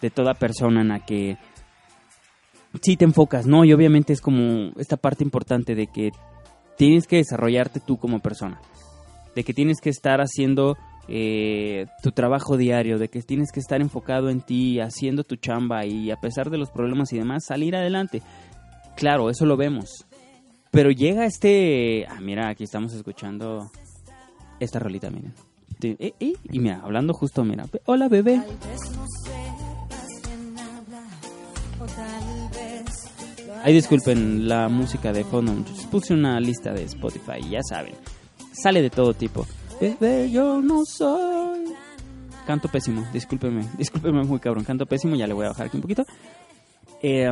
de 0.01 0.11
toda 0.11 0.35
persona 0.35 0.81
en 0.81 0.89
la 0.89 1.05
que 1.05 1.37
sí 2.81 2.97
te 2.97 3.05
enfocas, 3.05 3.47
¿no? 3.47 3.65
Y 3.65 3.73
obviamente 3.73 4.13
es 4.13 4.21
como 4.21 4.73
esta 4.79 4.97
parte 4.97 5.23
importante 5.25 5.75
de 5.75 5.87
que 5.87 6.11
tienes 6.77 7.07
que 7.07 7.17
desarrollarte 7.17 7.81
tú 7.81 7.99
como 7.99 8.21
persona, 8.21 8.61
de 9.35 9.45
que 9.45 9.55
tienes 9.55 9.81
que 9.81 9.91
estar 9.91 10.21
haciendo 10.21 10.77
eh, 11.09 11.87
tu 12.03 12.13
trabajo 12.13 12.57
diario, 12.57 12.99
de 12.99 13.09
que 13.09 13.23
tienes 13.23 13.51
que 13.53 13.61
estar 13.61 13.81
enfocado 13.81 14.31
en 14.31 14.41
ti, 14.41 14.81
haciendo 14.81 15.25
tu 15.25 15.37
chamba 15.37 15.85
y 15.85 16.11
a 16.11 16.17
pesar 16.17 16.51
de 16.51 16.59
los 16.59 16.71
problemas 16.71 17.13
y 17.13 17.19
demás, 17.19 17.45
salir 17.45 17.75
adelante. 17.75 18.23
Claro, 18.97 19.31
eso 19.31 19.47
lo 19.47 19.57
vemos, 19.57 20.07
pero 20.71 20.91
llega 20.91 21.27
este... 21.27 22.07
Ah, 22.09 22.21
mira, 22.21 22.49
aquí 22.49 22.65
estamos 22.65 22.93
escuchando 22.95 23.71
esta 24.61 24.79
rolita, 24.79 25.11
miren. 25.11 25.35
Y 26.19 26.59
mira, 26.61 26.81
hablando 26.85 27.13
justo, 27.13 27.45
mira. 27.45 27.67
Hola, 27.87 28.09
bebé. 28.09 28.41
Ay, 33.65 33.75
disculpen 33.75 34.49
la 34.49 34.69
música 34.69 35.13
de 35.13 35.25
fondo. 35.25 35.53
Puse 35.91 36.15
una 36.15 36.39
lista 36.41 36.73
de 36.73 36.85
Spotify, 36.85 37.49
ya 37.51 37.61
saben. 37.69 37.95
Sale 38.53 38.83
de 38.83 38.91
todo 38.91 39.15
tipo. 39.15 39.47
Bebé, 39.81 40.31
yo 40.31 40.61
no 40.61 40.85
soy. 40.85 41.73
Canto 42.47 42.69
pésimo, 42.69 43.05
discúlpeme. 43.13 43.67
Discúlpeme 43.79 44.23
muy 44.25 44.39
cabrón. 44.39 44.65
Canto 44.65 44.87
pésimo, 44.87 45.17
ya 45.17 45.27
le 45.27 45.35
voy 45.35 45.47
a 45.47 45.49
bajar 45.49 45.67
aquí 45.67 45.77
un 45.77 45.83
poquito. 45.83 46.05
Eh, 47.03 47.31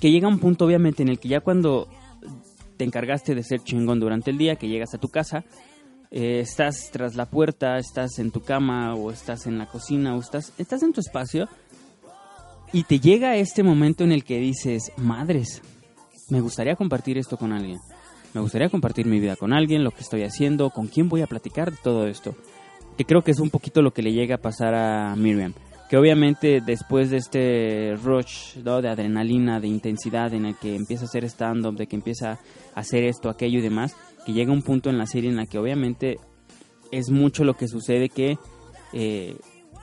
que 0.00 0.10
llega 0.10 0.28
un 0.28 0.38
punto, 0.38 0.64
obviamente, 0.64 1.02
en 1.02 1.08
el 1.08 1.18
que 1.18 1.28
ya 1.28 1.40
cuando 1.40 1.88
te 2.76 2.84
encargaste 2.84 3.34
de 3.34 3.42
ser 3.42 3.60
chingón 3.60 4.00
durante 4.00 4.30
el 4.30 4.38
día, 4.38 4.56
que 4.56 4.68
llegas 4.68 4.94
a 4.94 4.98
tu 4.98 5.08
casa, 5.08 5.44
eh, 6.10 6.40
estás 6.40 6.90
tras 6.90 7.14
la 7.14 7.26
puerta, 7.26 7.76
estás 7.76 8.18
en 8.18 8.30
tu 8.30 8.40
cama 8.40 8.94
o 8.94 9.10
estás 9.10 9.46
en 9.46 9.58
la 9.58 9.66
cocina 9.66 10.16
o 10.16 10.20
estás, 10.20 10.52
estás 10.58 10.82
en 10.82 10.92
tu 10.92 11.00
espacio 11.00 11.48
y 12.72 12.84
te 12.84 12.98
llega 13.00 13.36
este 13.36 13.62
momento 13.62 14.04
en 14.04 14.12
el 14.12 14.24
que 14.24 14.38
dices, 14.38 14.92
madres, 14.96 15.60
me 16.30 16.40
gustaría 16.40 16.76
compartir 16.76 17.18
esto 17.18 17.36
con 17.36 17.52
alguien. 17.52 17.78
Me 18.34 18.40
gustaría 18.40 18.68
compartir 18.68 19.06
mi 19.06 19.20
vida 19.20 19.36
con 19.36 19.52
alguien, 19.52 19.84
lo 19.84 19.90
que 19.90 20.00
estoy 20.00 20.22
haciendo, 20.22 20.70
con 20.70 20.86
quién 20.86 21.08
voy 21.08 21.22
a 21.22 21.26
platicar 21.26 21.70
de 21.70 21.78
todo 21.82 22.06
esto. 22.06 22.34
Que 22.96 23.04
creo 23.04 23.22
que 23.22 23.32
es 23.32 23.40
un 23.40 23.50
poquito 23.50 23.82
lo 23.82 23.92
que 23.92 24.02
le 24.02 24.12
llega 24.12 24.36
a 24.36 24.38
pasar 24.38 24.74
a 24.74 25.16
Miriam 25.16 25.52
que 25.90 25.96
obviamente 25.96 26.60
después 26.64 27.10
de 27.10 27.16
este 27.16 27.96
rush 27.96 28.54
de 28.54 28.88
adrenalina, 28.88 29.58
de 29.58 29.66
intensidad 29.66 30.32
en 30.32 30.46
el 30.46 30.54
que 30.54 30.76
empieza 30.76 31.02
a 31.02 31.06
hacer 31.06 31.24
stand-up, 31.24 31.74
de 31.74 31.88
que 31.88 31.96
empieza 31.96 32.30
a 32.30 32.38
hacer 32.80 33.02
esto, 33.02 33.28
aquello 33.28 33.58
y 33.58 33.62
demás, 33.62 33.96
que 34.24 34.32
llega 34.32 34.52
un 34.52 34.62
punto 34.62 34.88
en 34.88 34.98
la 34.98 35.06
serie 35.06 35.30
en 35.30 35.36
la 35.36 35.46
que 35.46 35.58
obviamente 35.58 36.18
es 36.92 37.10
mucho 37.10 37.42
lo 37.42 37.54
que 37.54 37.66
sucede 37.66 38.08
que 38.08 38.38
eh, 38.92 39.36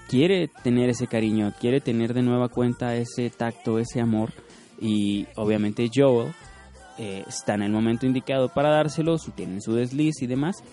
quiere 0.08 0.50
tener 0.63 0.89
ese 0.89 1.08
cariño, 1.08 1.54
quiere 1.60 1.82
tener 1.82 2.13
de 2.13 2.22
nueva 2.22 2.48
cuenta 2.48 2.96
ese 2.96 3.30
tacto, 3.30 3.77
ese 3.77 4.00
amor 4.00 4.32
y 4.80 5.27
obviamente 5.36 5.89
Joel 5.94 6.32
eh, 6.98 7.24
está 7.27 7.56
en 7.56 7.63
el 7.63 7.72
momento 7.72 8.06
indicado 8.06 8.50
para 8.50 8.70
dárselo, 8.70 9.18
tienen 9.36 9.62
su 9.62 9.74
desliz 9.74 10.22
y 10.22 10.27
demás 10.27 10.63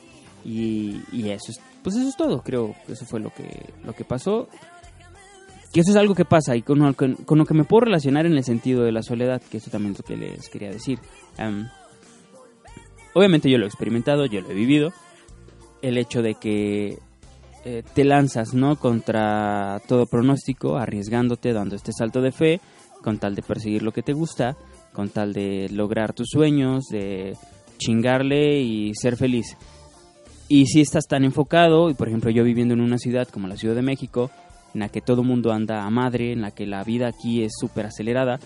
y, 0.45 1.01
eso 1.29 1.53
es, 1.53 1.61
pues 1.83 1.97
eso 1.97 2.09
es 2.09 2.17
todo, 2.17 2.43
creo 2.43 2.75
que 2.87 2.93
eso 2.93 3.05
fue 3.05 3.21
lo 3.21 3.31
que, 3.31 3.73
lo 3.83 3.95
que 3.95 4.05
pasó 4.05 4.49
que 5.75 5.81
eso 5.81 5.91
es 5.91 5.97
algo 5.97 6.15
que 6.15 6.25
pasa 6.25 6.55
y 6.55 6.63
con 6.63 6.79
lo 6.79 6.95
que, 6.95 7.17
con 7.27 7.37
lo 7.37 7.45
que 7.45 7.55
me 7.55 7.65
puedo 7.65 7.87
relacionar 7.87 8.27
en 8.27 8.35
el 8.35 8.45
sentido 8.45 8.85
de 8.85 8.93
la 8.93 9.03
soledad, 9.03 9.43
que 9.43 9.57
eso 9.57 9.73
también 9.73 9.93
es 9.93 9.99
lo 9.99 10.05
que 10.05 10.17
les 10.17 10.49
quería 10.49 10.71
decir. 10.71 11.01
obviamente 13.13 13.51
yo 13.51 13.59
lo 13.59 13.65
he 13.65 13.69
experimentado, 13.69 14.27
yo 14.27 14.41
lo 14.41 14.51
he 14.51 14.55
vivido. 14.55 14.93
El 15.83 15.99
hecho 15.99 16.23
de 16.23 16.37
que 16.37 17.01
eh, 17.65 17.83
te 17.93 18.05
lanzas 18.05 18.55
no 18.55 18.77
contra 18.77 19.83
todo 19.89 20.07
pronóstico, 20.07 20.77
arriesgándote, 20.77 21.53
dando 21.53 21.75
este 21.75 21.93
salto 21.93 22.23
de 22.23 22.31
fe, 22.31 22.61
con 23.03 23.19
tal 23.19 23.35
de 23.35 23.43
perseguir 23.43 23.83
lo 23.83 23.91
que 23.91 24.03
te 24.03 24.13
gusta, 24.13 24.57
con 24.95 25.11
tal 25.11 25.33
de 25.33 25.69
lograr 25.71 26.15
tus 26.15 26.29
sueños, 26.31 26.85
de 26.87 27.37
chingarle 27.79 28.61
y 28.61 28.95
ser 28.95 29.17
feliz. 29.17 29.59
Y 30.49 30.67
si 30.67 30.81
estás 30.81 31.07
tan 31.07 31.25
enfocado, 31.25 31.91
y 31.91 31.95
por 31.95 32.09
ejemplo 32.09 32.31
yo 32.31 32.45
viviendo 32.45 32.75
en 32.75 32.81
una 32.81 32.97
ciudad 32.97 33.29
como 33.29 33.49
la 33.49 33.57
Ciudad 33.57 33.75
de 33.75 33.83
México, 33.83 34.31
en 34.73 34.81
la 34.81 34.89
que 34.89 35.01
todo 35.01 35.25
mundo 35.25 35.53
anda 35.53 35.85
a 35.85 35.91
madre, 35.91 36.33
en 36.33 36.43
la 36.43 36.53
que 36.53 36.67
la 36.67 36.85
vida 36.85 37.09
aquí 37.09 37.43
es 37.43 37.53
súper 37.59 37.87
acelerada, 37.87 38.39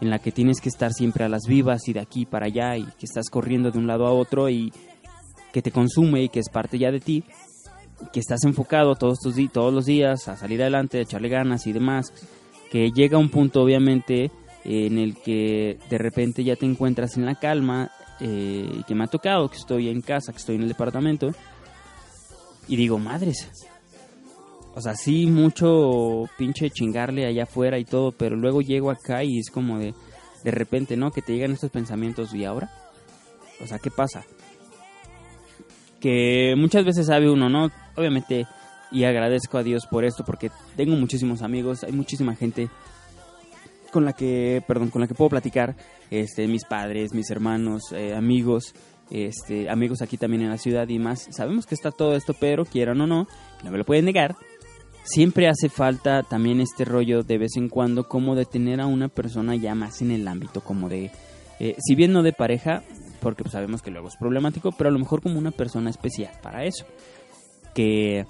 en 0.00 0.10
la 0.10 0.18
que 0.18 0.32
tienes 0.32 0.60
que 0.60 0.68
estar 0.68 0.92
siempre 0.92 1.24
a 1.24 1.28
las 1.28 1.42
vivas 1.46 1.86
y 1.88 1.92
de 1.92 2.00
aquí 2.00 2.26
para 2.26 2.46
allá 2.46 2.76
y 2.76 2.84
que 2.84 3.06
estás 3.06 3.30
corriendo 3.30 3.70
de 3.70 3.78
un 3.78 3.86
lado 3.86 4.06
a 4.06 4.12
otro 4.12 4.50
y 4.50 4.72
que 5.52 5.62
te 5.62 5.70
consume 5.70 6.24
y 6.24 6.28
que 6.28 6.40
es 6.40 6.48
parte 6.48 6.78
ya 6.78 6.90
de 6.90 6.98
ti, 6.98 7.22
que 8.12 8.18
estás 8.18 8.42
enfocado 8.44 8.96
todos, 8.96 9.20
tus 9.20 9.36
todos 9.52 9.72
los 9.72 9.86
días 9.86 10.26
a 10.26 10.36
salir 10.36 10.60
adelante, 10.62 10.98
a 10.98 11.02
echarle 11.02 11.28
ganas 11.28 11.66
y 11.68 11.72
demás, 11.72 12.12
que 12.72 12.90
llega 12.90 13.18
un 13.18 13.28
punto 13.28 13.62
obviamente 13.62 14.32
en 14.64 14.98
el 14.98 15.16
que 15.16 15.78
de 15.90 15.98
repente 15.98 16.44
ya 16.44 16.56
te 16.56 16.66
encuentras 16.66 17.16
en 17.16 17.26
la 17.26 17.34
calma 17.34 17.90
eh, 18.20 18.82
que 18.86 18.94
me 18.94 19.04
ha 19.04 19.08
tocado, 19.08 19.48
que 19.48 19.56
estoy 19.56 19.88
en 19.88 20.00
casa, 20.00 20.32
que 20.32 20.38
estoy 20.38 20.56
en 20.56 20.62
el 20.62 20.68
departamento 20.68 21.32
y 22.68 22.76
digo, 22.76 22.98
madres, 22.98 23.48
o 24.74 24.80
sea, 24.80 24.94
sí, 24.94 25.26
mucho 25.26 26.24
pinche 26.38 26.70
chingarle 26.70 27.26
allá 27.26 27.42
afuera 27.42 27.78
y 27.78 27.84
todo, 27.84 28.12
pero 28.12 28.36
luego 28.36 28.62
llego 28.62 28.90
acá 28.90 29.22
y 29.24 29.38
es 29.38 29.50
como 29.50 29.78
de, 29.78 29.94
de 30.44 30.50
repente, 30.50 30.96
¿no? 30.96 31.10
Que 31.10 31.22
te 31.22 31.34
llegan 31.34 31.52
estos 31.52 31.70
pensamientos 31.70 32.32
y 32.34 32.44
ahora. 32.44 32.70
O 33.62 33.66
sea, 33.66 33.78
¿qué 33.78 33.90
pasa? 33.90 34.24
Que 36.00 36.54
muchas 36.56 36.84
veces 36.84 37.06
sabe 37.06 37.30
uno, 37.30 37.48
¿no? 37.48 37.70
Obviamente, 37.96 38.46
y 38.90 39.04
agradezco 39.04 39.58
a 39.58 39.62
Dios 39.62 39.86
por 39.86 40.04
esto, 40.04 40.24
porque 40.24 40.50
tengo 40.76 40.96
muchísimos 40.96 41.42
amigos, 41.42 41.84
hay 41.84 41.92
muchísima 41.92 42.34
gente 42.34 42.70
con 43.92 44.04
la 44.04 44.14
que, 44.14 44.64
perdón, 44.66 44.90
con 44.90 45.00
la 45.00 45.06
que 45.06 45.14
puedo 45.14 45.30
platicar, 45.30 45.76
este, 46.10 46.48
mis 46.48 46.64
padres, 46.64 47.14
mis 47.14 47.30
hermanos, 47.30 47.92
eh, 47.92 48.14
amigos, 48.14 48.74
este, 49.10 49.70
amigos 49.70 50.02
aquí 50.02 50.16
también 50.16 50.42
en 50.42 50.50
la 50.50 50.58
ciudad 50.58 50.88
y 50.88 50.98
más. 50.98 51.28
Sabemos 51.30 51.66
que 51.66 51.76
está 51.76 51.92
todo 51.92 52.16
esto, 52.16 52.34
pero 52.34 52.64
quieran 52.64 53.00
o 53.00 53.06
no, 53.06 53.28
no 53.62 53.70
me 53.70 53.78
lo 53.78 53.84
pueden 53.84 54.06
negar. 54.06 54.34
Siempre 55.04 55.48
hace 55.48 55.68
falta 55.68 56.22
también 56.22 56.60
este 56.60 56.84
rollo 56.84 57.22
de 57.22 57.38
vez 57.38 57.56
en 57.56 57.68
cuando 57.68 58.08
como 58.08 58.34
de 58.34 58.46
tener 58.46 58.80
a 58.80 58.86
una 58.86 59.08
persona 59.08 59.54
ya 59.54 59.74
más 59.74 60.00
en 60.00 60.10
el 60.10 60.26
ámbito 60.26 60.62
como 60.62 60.88
de, 60.88 61.10
eh, 61.60 61.76
si 61.78 61.94
bien 61.94 62.12
no 62.12 62.22
de 62.22 62.32
pareja, 62.32 62.82
porque 63.20 63.42
pues, 63.42 63.52
sabemos 63.52 63.82
que 63.82 63.90
luego 63.90 64.08
es 64.08 64.16
problemático, 64.16 64.72
pero 64.72 64.88
a 64.88 64.92
lo 64.92 64.98
mejor 64.98 65.22
como 65.22 65.38
una 65.38 65.50
persona 65.50 65.90
especial 65.90 66.32
para 66.42 66.64
eso. 66.64 66.86
Que 67.74 68.26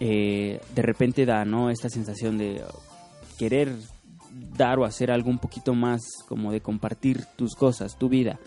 eh, 0.00 0.60
de 0.74 0.82
repente 0.82 1.26
da, 1.26 1.44
¿no? 1.44 1.70
Esta 1.70 1.88
sensación 1.88 2.38
de 2.38 2.62
querer 3.38 3.74
dar 4.56 4.78
o 4.78 4.84
hacer 4.84 5.10
algo 5.10 5.30
un 5.30 5.38
poquito 5.38 5.74
más 5.74 6.00
como 6.28 6.52
de 6.52 6.60
compartir 6.60 7.24
tus 7.36 7.54
cosas, 7.54 7.98
tu 7.98 8.08
vida. 8.08 8.38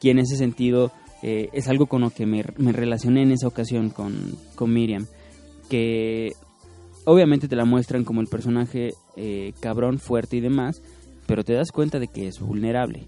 Y 0.00 0.10
en 0.10 0.18
ese 0.18 0.36
sentido 0.36 0.92
eh, 1.22 1.48
es 1.52 1.68
algo 1.68 1.86
con 1.86 2.02
lo 2.02 2.10
que 2.10 2.26
me, 2.26 2.42
relacioné 2.42 3.22
en 3.22 3.32
esa 3.32 3.48
ocasión 3.48 3.90
con, 3.90 4.36
con, 4.54 4.72
Miriam, 4.72 5.06
que 5.70 6.32
obviamente 7.04 7.48
te 7.48 7.56
la 7.56 7.64
muestran 7.64 8.04
como 8.04 8.20
el 8.20 8.26
personaje 8.26 8.92
eh, 9.16 9.54
cabrón, 9.60 9.98
fuerte 9.98 10.36
y 10.36 10.40
demás, 10.40 10.82
pero 11.26 11.42
te 11.42 11.54
das 11.54 11.72
cuenta 11.72 11.98
de 11.98 12.08
que 12.08 12.26
es 12.26 12.40
vulnerable 12.40 13.06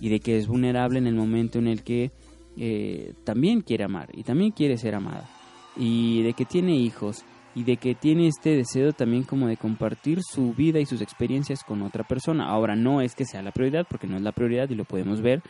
y 0.00 0.10
de 0.10 0.20
que 0.20 0.36
es 0.36 0.46
vulnerable 0.46 0.98
en 0.98 1.06
el 1.06 1.14
momento 1.14 1.58
en 1.58 1.68
el 1.68 1.82
que 1.82 2.10
eh, 2.58 3.14
también 3.24 3.62
quiere 3.62 3.84
amar 3.84 4.10
y 4.12 4.22
también 4.22 4.50
quiere 4.50 4.76
ser 4.76 4.94
amada 4.94 5.28
y 5.76 6.22
de 6.22 6.34
que 6.34 6.44
tiene 6.44 6.76
hijos 6.76 7.24
y 7.54 7.62
de 7.64 7.76
que 7.76 7.94
tiene 7.94 8.26
este 8.26 8.56
deseo 8.56 8.92
también 8.92 9.22
como 9.22 9.46
de 9.46 9.56
compartir 9.56 10.20
su 10.22 10.52
vida 10.54 10.80
y 10.80 10.86
sus 10.86 11.00
experiencias 11.00 11.62
con 11.62 11.82
otra 11.82 12.04
persona. 12.04 12.48
Ahora 12.48 12.74
no 12.74 13.00
es 13.00 13.14
que 13.14 13.24
sea 13.24 13.42
la 13.42 13.52
prioridad, 13.52 13.86
porque 13.88 14.06
no 14.06 14.16
es 14.16 14.22
la 14.22 14.32
prioridad 14.32 14.68
y 14.70 14.74
lo 14.74 14.84
podemos 14.84 15.20
ver, 15.20 15.42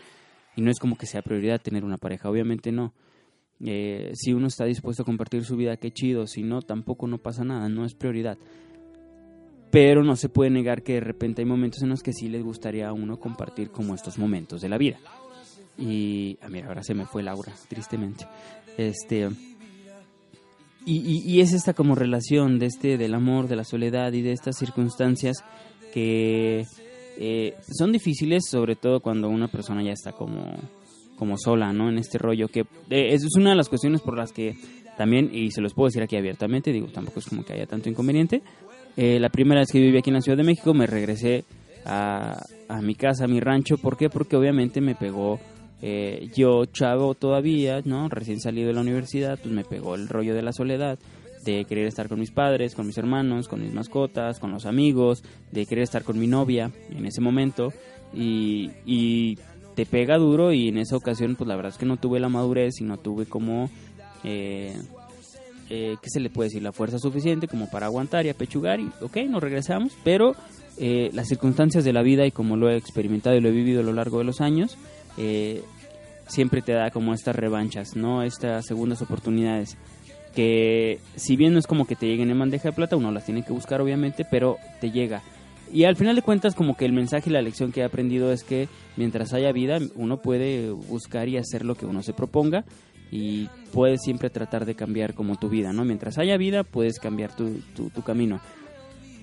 y 0.57 0.63
no 0.63 0.71
es 0.71 0.79
como 0.79 0.97
que 0.97 1.07
sea 1.07 1.23
prioridad 1.23 1.61
tener 1.61 1.85
una 1.85 1.97
pareja, 1.97 2.29
obviamente 2.29 2.73
no. 2.73 2.93
Eh, 3.65 4.11
si 4.15 4.35
uno 4.35 4.49
está 4.49 4.65
dispuesto 4.65 5.03
a 5.03 5.07
compartir 5.07 5.45
su 5.45 5.57
vida, 5.57 5.77
qué 5.77 5.91
chido, 5.91 6.27
si 6.27 6.43
no, 6.43 6.61
tampoco 6.61 7.07
no 7.07 7.19
pasa 7.19 7.45
nada, 7.45 7.69
no 7.69 7.85
es 7.85 7.95
prioridad. 7.95 8.37
Pero 9.71 10.05
no 10.05 10.15
se 10.17 10.29
puede 10.29 10.51
negar 10.51 10.83
que 10.83 10.95
de 10.95 11.01
repente 11.01 11.43
hay 11.43 11.47
momentos 11.47 11.83
en 11.83 11.89
los 11.89 12.03
que 12.03 12.13
sí 12.13 12.29
les 12.29 12.45
gustaría 12.45 12.89
a 12.89 12.93
uno 12.93 13.19
compartir 13.19 13.71
como 13.71 13.95
estos 13.95 14.19
momentos 14.19 14.61
de 14.61 14.69
la 14.69 14.79
vida. 14.79 14.99
Y, 15.77 16.39
ah, 16.43 16.49
mira, 16.49 16.69
ahora 16.69 16.85
se 16.85 16.95
me 16.95 17.07
fue 17.07 17.23
Laura, 17.23 17.53
tristemente. 17.69 18.27
Este, 18.77 19.31
y, 20.87 21.41
es 21.41 21.53
esta 21.53 21.73
como 21.73 21.95
relación 21.95 22.59
de 22.59 22.67
este 22.67 22.99
del 22.99 23.15
amor, 23.15 23.49
de 23.49 23.57
la 23.57 23.65
soledad 23.65 24.13
y 24.13 24.23
de 24.23 24.33
estas 24.33 24.57
circunstancias 24.59 25.45
que 25.93 26.65
eh, 27.19 27.55
son 27.71 27.93
difíciles, 27.93 28.45
sobre 28.51 28.77
todo 28.77 29.01
cuando 29.01 29.29
una 29.29 29.49
persona 29.49 29.83
ya 29.83 29.93
está 29.93 30.13
como, 30.13 30.55
como 31.17 31.39
sola, 31.39 31.73
¿no? 31.73 31.89
En 31.89 31.99
este 31.99 32.19
rollo 32.19 32.49
que 32.49 32.61
eh, 32.91 33.15
es 33.15 33.25
una 33.37 33.51
de 33.51 33.57
las 33.57 33.69
cuestiones 33.69 34.01
por 34.01 34.17
las 34.17 34.33
que 34.33 34.57
también, 34.97 35.31
y 35.33 35.51
se 35.51 35.61
los 35.61 35.75
puedo 35.75 35.89
decir 35.89 36.03
aquí 36.03 36.17
abiertamente, 36.17 36.73
digo, 36.73 36.89
tampoco 36.89 37.21
es 37.21 37.27
como 37.27 37.45
que 37.45 37.55
haya 37.55 37.67
tanto 37.67 37.89
inconveniente. 37.89 38.43
Eh, 38.97 39.19
la 39.19 39.29
primera 39.29 39.61
vez 39.61 39.71
que 39.73 39.81
viví 39.81 39.99
aquí 39.99 40.11
en 40.11 40.15
la 40.15 40.21
Ciudad 40.21 40.39
de 40.39 40.45
México 40.45 40.73
me 40.75 40.87
regresé 40.87 41.45
a, 41.85 42.41
a 42.69 42.81
mi 42.81 42.95
casa, 42.95 43.25
a 43.25 43.29
mi 43.29 43.41
rancho. 43.41 43.79
¿Por 43.79 43.97
qué? 43.97 44.09
Porque 44.09 44.37
obviamente 44.37 44.81
me 44.81 44.95
pegó 44.95 45.41
eh, 45.87 46.31
yo, 46.35 46.65
chavo 46.65 47.15
todavía, 47.15 47.83
¿no? 47.85 48.09
Recién 48.09 48.41
salido 48.41 48.69
de 48.69 48.73
la 48.73 48.81
universidad, 48.81 49.39
pues 49.39 49.53
me 49.53 49.65
pegó 49.65 49.97
el 49.97 50.09
rollo 50.09 50.35
de 50.35 50.41
la 50.41 50.55
soledad, 50.55 50.99
de 51.45 51.67
querer 51.67 51.87
estar 51.87 52.09
con 52.09 52.19
mis 52.19 52.31
padres, 52.31 52.75
con 52.75 52.87
mis 52.87 52.97
hermanos, 52.97 53.49
con 53.49 53.61
mis 53.61 53.75
mascotas, 53.75 54.41
con 54.41 54.51
los 54.51 54.65
amigos, 54.65 55.23
de 55.53 55.67
querer 55.67 55.85
estar 55.85 56.03
con 56.03 56.19
mi 56.19 56.27
novia 56.27 56.71
en 56.89 57.05
ese 57.05 57.21
momento 57.21 57.71
y, 58.15 59.37
te 59.75 59.85
pega 59.85 60.17
duro 60.17 60.53
y 60.53 60.69
en 60.69 60.79
esa 60.79 60.97
ocasión 60.97 61.35
pues 61.35 61.49
la 61.49 61.57
verdad 61.57 61.73
es 61.73 61.79
que 61.79 61.85
no 61.85 61.97
tuve 61.97 62.21
la 62.21 62.29
madurez 62.29 62.81
y 62.81 62.85
no 62.85 62.97
tuve 62.97 63.27
como, 63.27 63.69
eh, 64.23 64.73
eh, 65.69 65.97
¿qué 66.01 66.11
se 66.11 66.21
le 66.21 66.31
puede 66.31 66.49
decir? 66.49 66.63
La 66.63 66.71
fuerza 66.71 67.01
suficiente 67.01 67.49
como 67.49 67.69
para 67.69 67.87
aguantar 67.87 68.25
y 68.25 68.29
apechugar 68.29 68.79
y 68.79 68.89
ok, 69.03 69.17
nos 69.29 69.43
regresamos, 69.43 69.93
pero 70.05 70.37
eh, 70.79 71.11
las 71.13 71.27
circunstancias 71.27 71.85
de 71.85 71.93
la 71.93 72.03
vida 72.03 72.25
y 72.25 72.31
como 72.31 72.57
lo 72.57 72.71
he 72.71 72.77
experimentado 72.77 73.37
y 73.37 73.41
lo 73.41 73.49
he 73.49 73.53
vivido 73.53 73.81
a 73.81 73.85
lo 73.85 73.93
largo 73.93 74.19
de 74.19 74.25
los 74.25 74.41
años, 74.41 74.79
eh, 75.17 75.63
siempre 76.27 76.63
te 76.63 76.73
da 76.73 76.91
como 76.91 77.15
estas 77.15 77.37
revanchas, 77.37 77.97
¿no? 77.97 78.23
Estas 78.23 78.67
segundas 78.67 79.03
oportunidades 79.03 79.77
que 80.35 80.99
si 81.15 81.37
bien 81.37 81.53
no 81.53 81.59
es 81.59 81.67
como 81.67 81.87
que 81.87 81.97
te 81.97 82.07
lleguen 82.07 82.31
en 82.31 82.39
bandeja 82.39 82.71
de 82.71 82.75
plata, 82.75 82.97
uno 82.97 83.13
las 83.13 83.25
tiene 83.25 83.45
que 83.45 83.53
buscar 83.53 83.81
obviamente, 83.81 84.27
pero 84.29 84.59
te 84.81 84.91
llega. 84.91 85.23
Y 85.73 85.85
al 85.85 85.97
final 85.97 86.17
de 86.17 86.23
cuentas 86.23 86.55
como 86.55 86.77
que 86.77 86.85
el 86.85 86.93
mensaje 86.93 87.31
y 87.31 87.33
la 87.33 87.43
lección 87.43 87.73
que 87.73 87.81
he 87.81 87.85
aprendido 87.85 88.33
es 88.33 88.45
que 88.45 88.69
mientras 88.97 89.33
haya 89.33 89.53
vida 89.53 89.79
uno 89.95 90.19
puede 90.19 90.71
buscar 90.71 91.29
y 91.29 91.37
hacer 91.37 91.65
lo 91.65 91.75
que 91.75 91.87
uno 91.87 92.03
se 92.03 92.13
proponga 92.13 92.65
y 93.11 93.49
puedes 93.73 94.01
siempre 94.03 94.31
tratar 94.31 94.67
de 94.67 94.75
cambiar 94.75 95.15
como 95.15 95.37
tu 95.37 95.49
vida, 95.49 95.73
¿no? 95.73 95.85
Mientras 95.85 96.19
haya 96.19 96.37
vida 96.37 96.65
puedes 96.65 96.99
cambiar 96.99 97.35
tu, 97.35 97.61
tu 97.75 98.03
camino. 98.03 98.41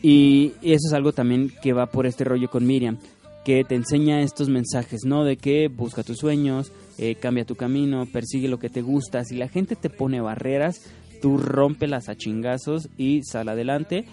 Y 0.01 0.53
eso 0.61 0.87
es 0.87 0.93
algo 0.93 1.13
también 1.13 1.51
que 1.61 1.73
va 1.73 1.85
por 1.87 2.07
este 2.07 2.23
rollo 2.23 2.49
con 2.49 2.65
Miriam 2.65 2.97
que 3.43 3.63
te 3.63 3.75
enseña 3.75 4.21
estos 4.21 4.49
mensajes, 4.49 5.01
¿no? 5.05 5.23
De 5.23 5.37
que 5.37 5.67
busca 5.67 6.03
tus 6.03 6.17
sueños, 6.17 6.71
eh, 6.97 7.15
cambia 7.15 7.45
tu 7.45 7.55
camino, 7.55 8.05
persigue 8.05 8.47
lo 8.47 8.59
que 8.59 8.69
te 8.69 8.81
gusta. 8.81 9.23
Si 9.23 9.35
la 9.35 9.47
gente 9.47 9.75
te 9.75 9.89
pone 9.89 10.21
barreras, 10.21 10.81
tú 11.21 11.37
rompelas 11.37 12.09
a 12.09 12.15
chingazos 12.15 12.89
y 12.97 13.23
sal 13.23 13.49
adelante. 13.49 14.05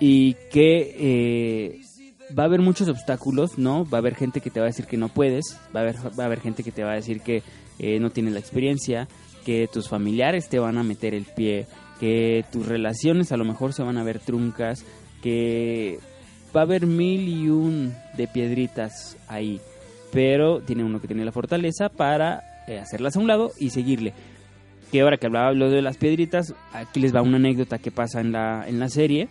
Y 0.00 0.34
que 0.50 0.96
eh, 0.98 1.80
va 2.36 2.44
a 2.44 2.46
haber 2.46 2.60
muchos 2.60 2.88
obstáculos, 2.88 3.58
¿no? 3.58 3.88
Va 3.88 3.98
a 3.98 4.00
haber 4.00 4.14
gente 4.14 4.40
que 4.40 4.50
te 4.50 4.60
va 4.60 4.66
a 4.66 4.70
decir 4.70 4.86
que 4.86 4.96
no 4.96 5.08
puedes, 5.08 5.58
va 5.74 5.80
a 5.80 5.82
haber, 5.82 5.96
va 6.18 6.24
a 6.24 6.26
haber 6.26 6.40
gente 6.40 6.62
que 6.62 6.72
te 6.72 6.84
va 6.84 6.92
a 6.92 6.96
decir 6.96 7.20
que 7.20 7.42
eh, 7.78 7.98
no 7.98 8.10
tienes 8.10 8.34
la 8.34 8.40
experiencia, 8.40 9.08
que 9.44 9.68
tus 9.72 9.88
familiares 9.88 10.48
te 10.48 10.58
van 10.58 10.78
a 10.78 10.82
meter 10.82 11.14
el 11.14 11.24
pie, 11.24 11.66
que 12.00 12.44
tus 12.52 12.66
relaciones 12.66 13.32
a 13.32 13.36
lo 13.36 13.44
mejor 13.44 13.72
se 13.72 13.82
van 13.82 13.98
a 13.98 14.04
ver 14.04 14.20
truncas, 14.20 14.84
que 15.22 15.98
va 16.54 16.60
a 16.60 16.64
haber 16.64 16.86
mil 16.86 17.28
y 17.28 17.48
un 17.48 17.94
de 18.16 18.28
piedritas 18.28 19.16
ahí, 19.28 19.60
pero 20.12 20.60
tiene 20.60 20.84
uno 20.84 21.00
que 21.00 21.06
tiene 21.06 21.24
la 21.24 21.32
fortaleza 21.32 21.88
para 21.88 22.64
eh, 22.66 22.78
hacerlas 22.78 23.16
a 23.16 23.20
un 23.20 23.26
lado 23.26 23.52
y 23.58 23.70
seguirle. 23.70 24.14
Que 24.92 25.00
ahora 25.00 25.16
que 25.16 25.26
hablaba 25.26 25.52
lo 25.52 25.70
de 25.70 25.82
las 25.82 25.96
piedritas, 25.96 26.54
aquí 26.72 27.00
les 27.00 27.14
va 27.14 27.22
una 27.22 27.36
anécdota 27.36 27.78
que 27.78 27.90
pasa 27.90 28.20
en 28.20 28.32
la, 28.32 28.64
en 28.68 28.78
la 28.78 28.88
serie, 28.88 29.28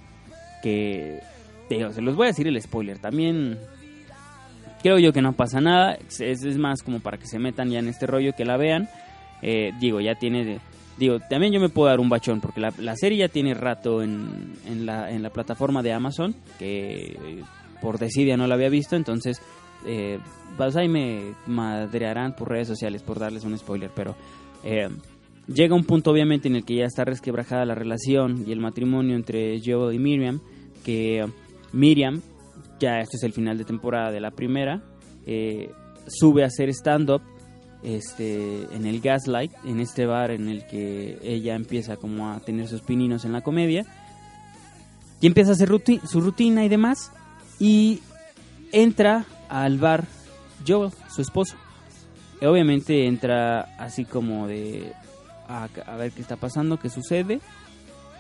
que 0.62 1.22
se 1.70 2.02
los 2.02 2.16
voy 2.16 2.26
a 2.26 2.28
decir 2.30 2.48
el 2.48 2.62
spoiler, 2.62 3.00
también 3.00 3.58
creo 4.82 5.00
yo 5.00 5.14
que 5.14 5.22
no 5.22 5.34
pasa 5.34 5.62
nada, 5.62 5.98
es, 6.20 6.58
más 6.58 6.84
como 6.84 7.00
para 7.00 7.18
que 7.18 7.26
se 7.26 7.40
metan 7.40 7.70
ya 7.70 7.80
en 7.80 7.88
este 7.88 8.06
rollo, 8.06 8.34
que 8.36 8.46
la 8.46 8.58
vean, 8.58 8.90
eh, 9.42 9.72
digo, 9.80 10.02
ya 10.02 10.16
tiene 10.16 10.60
Digo, 10.98 11.20
también 11.30 11.52
yo 11.52 11.60
me 11.60 11.70
puedo 11.70 11.90
dar 11.90 12.00
un 12.00 12.10
bachón 12.10 12.40
porque 12.40 12.62
la, 12.62 12.72
la 12.78 12.96
serie 12.96 13.20
ya 13.20 13.28
tiene 13.28 13.54
rato 13.54 14.04
en, 14.04 14.54
en, 14.68 14.86
la, 14.86 15.10
en 15.12 15.24
la 15.24 15.32
plataforma 15.32 15.82
de 15.82 15.92
Amazon, 15.92 16.36
que 16.60 17.18
eh, 17.20 17.44
por 17.82 17.98
desidia 17.98 18.38
no 18.38 18.46
la 18.48 18.56
había 18.56 18.70
visto, 18.70 18.96
entonces 18.96 19.42
eh, 19.86 20.20
pues 20.58 20.76
ahí 20.76 20.88
me 20.88 21.34
madrearán 21.48 22.36
por 22.36 22.50
redes 22.50 22.68
sociales 22.68 23.02
por 23.02 23.20
darles 23.20 23.44
un 23.44 23.58
spoiler, 23.58 23.90
pero 23.94 24.16
eh, 24.64 24.88
llega 25.48 25.76
un 25.76 25.84
punto 25.84 26.12
obviamente 26.12 26.48
en 26.48 26.56
el 26.56 26.64
que 26.64 26.76
ya 26.76 26.86
está 26.86 27.04
resquebrajada 27.04 27.66
la 27.66 27.76
relación 27.76 28.44
y 28.48 28.52
el 28.52 28.60
matrimonio 28.60 29.16
entre 29.16 29.60
Joel 29.64 29.96
y 29.96 30.00
Miriam, 30.00 30.40
que 30.86 31.26
Miriam, 31.72 32.22
ya 32.80 33.00
este 33.00 33.18
es 33.18 33.24
el 33.24 33.34
final 33.34 33.58
de 33.58 33.66
temporada 33.66 34.12
de 34.12 34.22
la 34.22 34.32
primera, 34.32 34.84
eh, 35.26 35.72
sube 36.08 36.44
a 36.44 36.48
hacer 36.48 36.70
stand-up 36.70 37.22
este, 37.84 38.64
en 38.76 38.86
el 38.86 39.02
Gaslight, 39.02 39.52
en 39.66 39.80
este 39.80 40.06
bar 40.06 40.32
en 40.32 40.48
el 40.48 40.66
que 40.66 41.20
ella 41.22 41.56
empieza 41.56 41.98
como 41.98 42.32
a 42.32 42.40
tener 42.40 42.68
sus 42.68 42.82
pininos 42.82 43.26
en 43.26 43.34
la 43.34 43.42
comedia. 43.42 43.86
Y 45.22 45.28
empieza 45.28 45.52
a 45.52 45.54
hacer 45.54 45.70
su 46.06 46.22
rutina 46.22 46.66
y 46.66 46.70
demás. 46.70 47.12
Y 47.60 48.02
entra 48.72 49.26
al 49.50 49.78
bar 49.78 50.06
Joel, 50.68 50.92
su 51.14 51.22
esposo. 51.22 51.56
Y 52.42 52.46
obviamente 52.46 53.06
entra 53.06 53.76
así 53.78 54.06
como 54.06 54.48
de 54.48 54.92
a, 55.48 55.70
a, 55.86 55.96
ver 55.96 56.12
qué 56.12 56.22
está 56.22 56.36
pasando, 56.36 56.78
qué 56.78 56.90
sucede. 56.90 57.40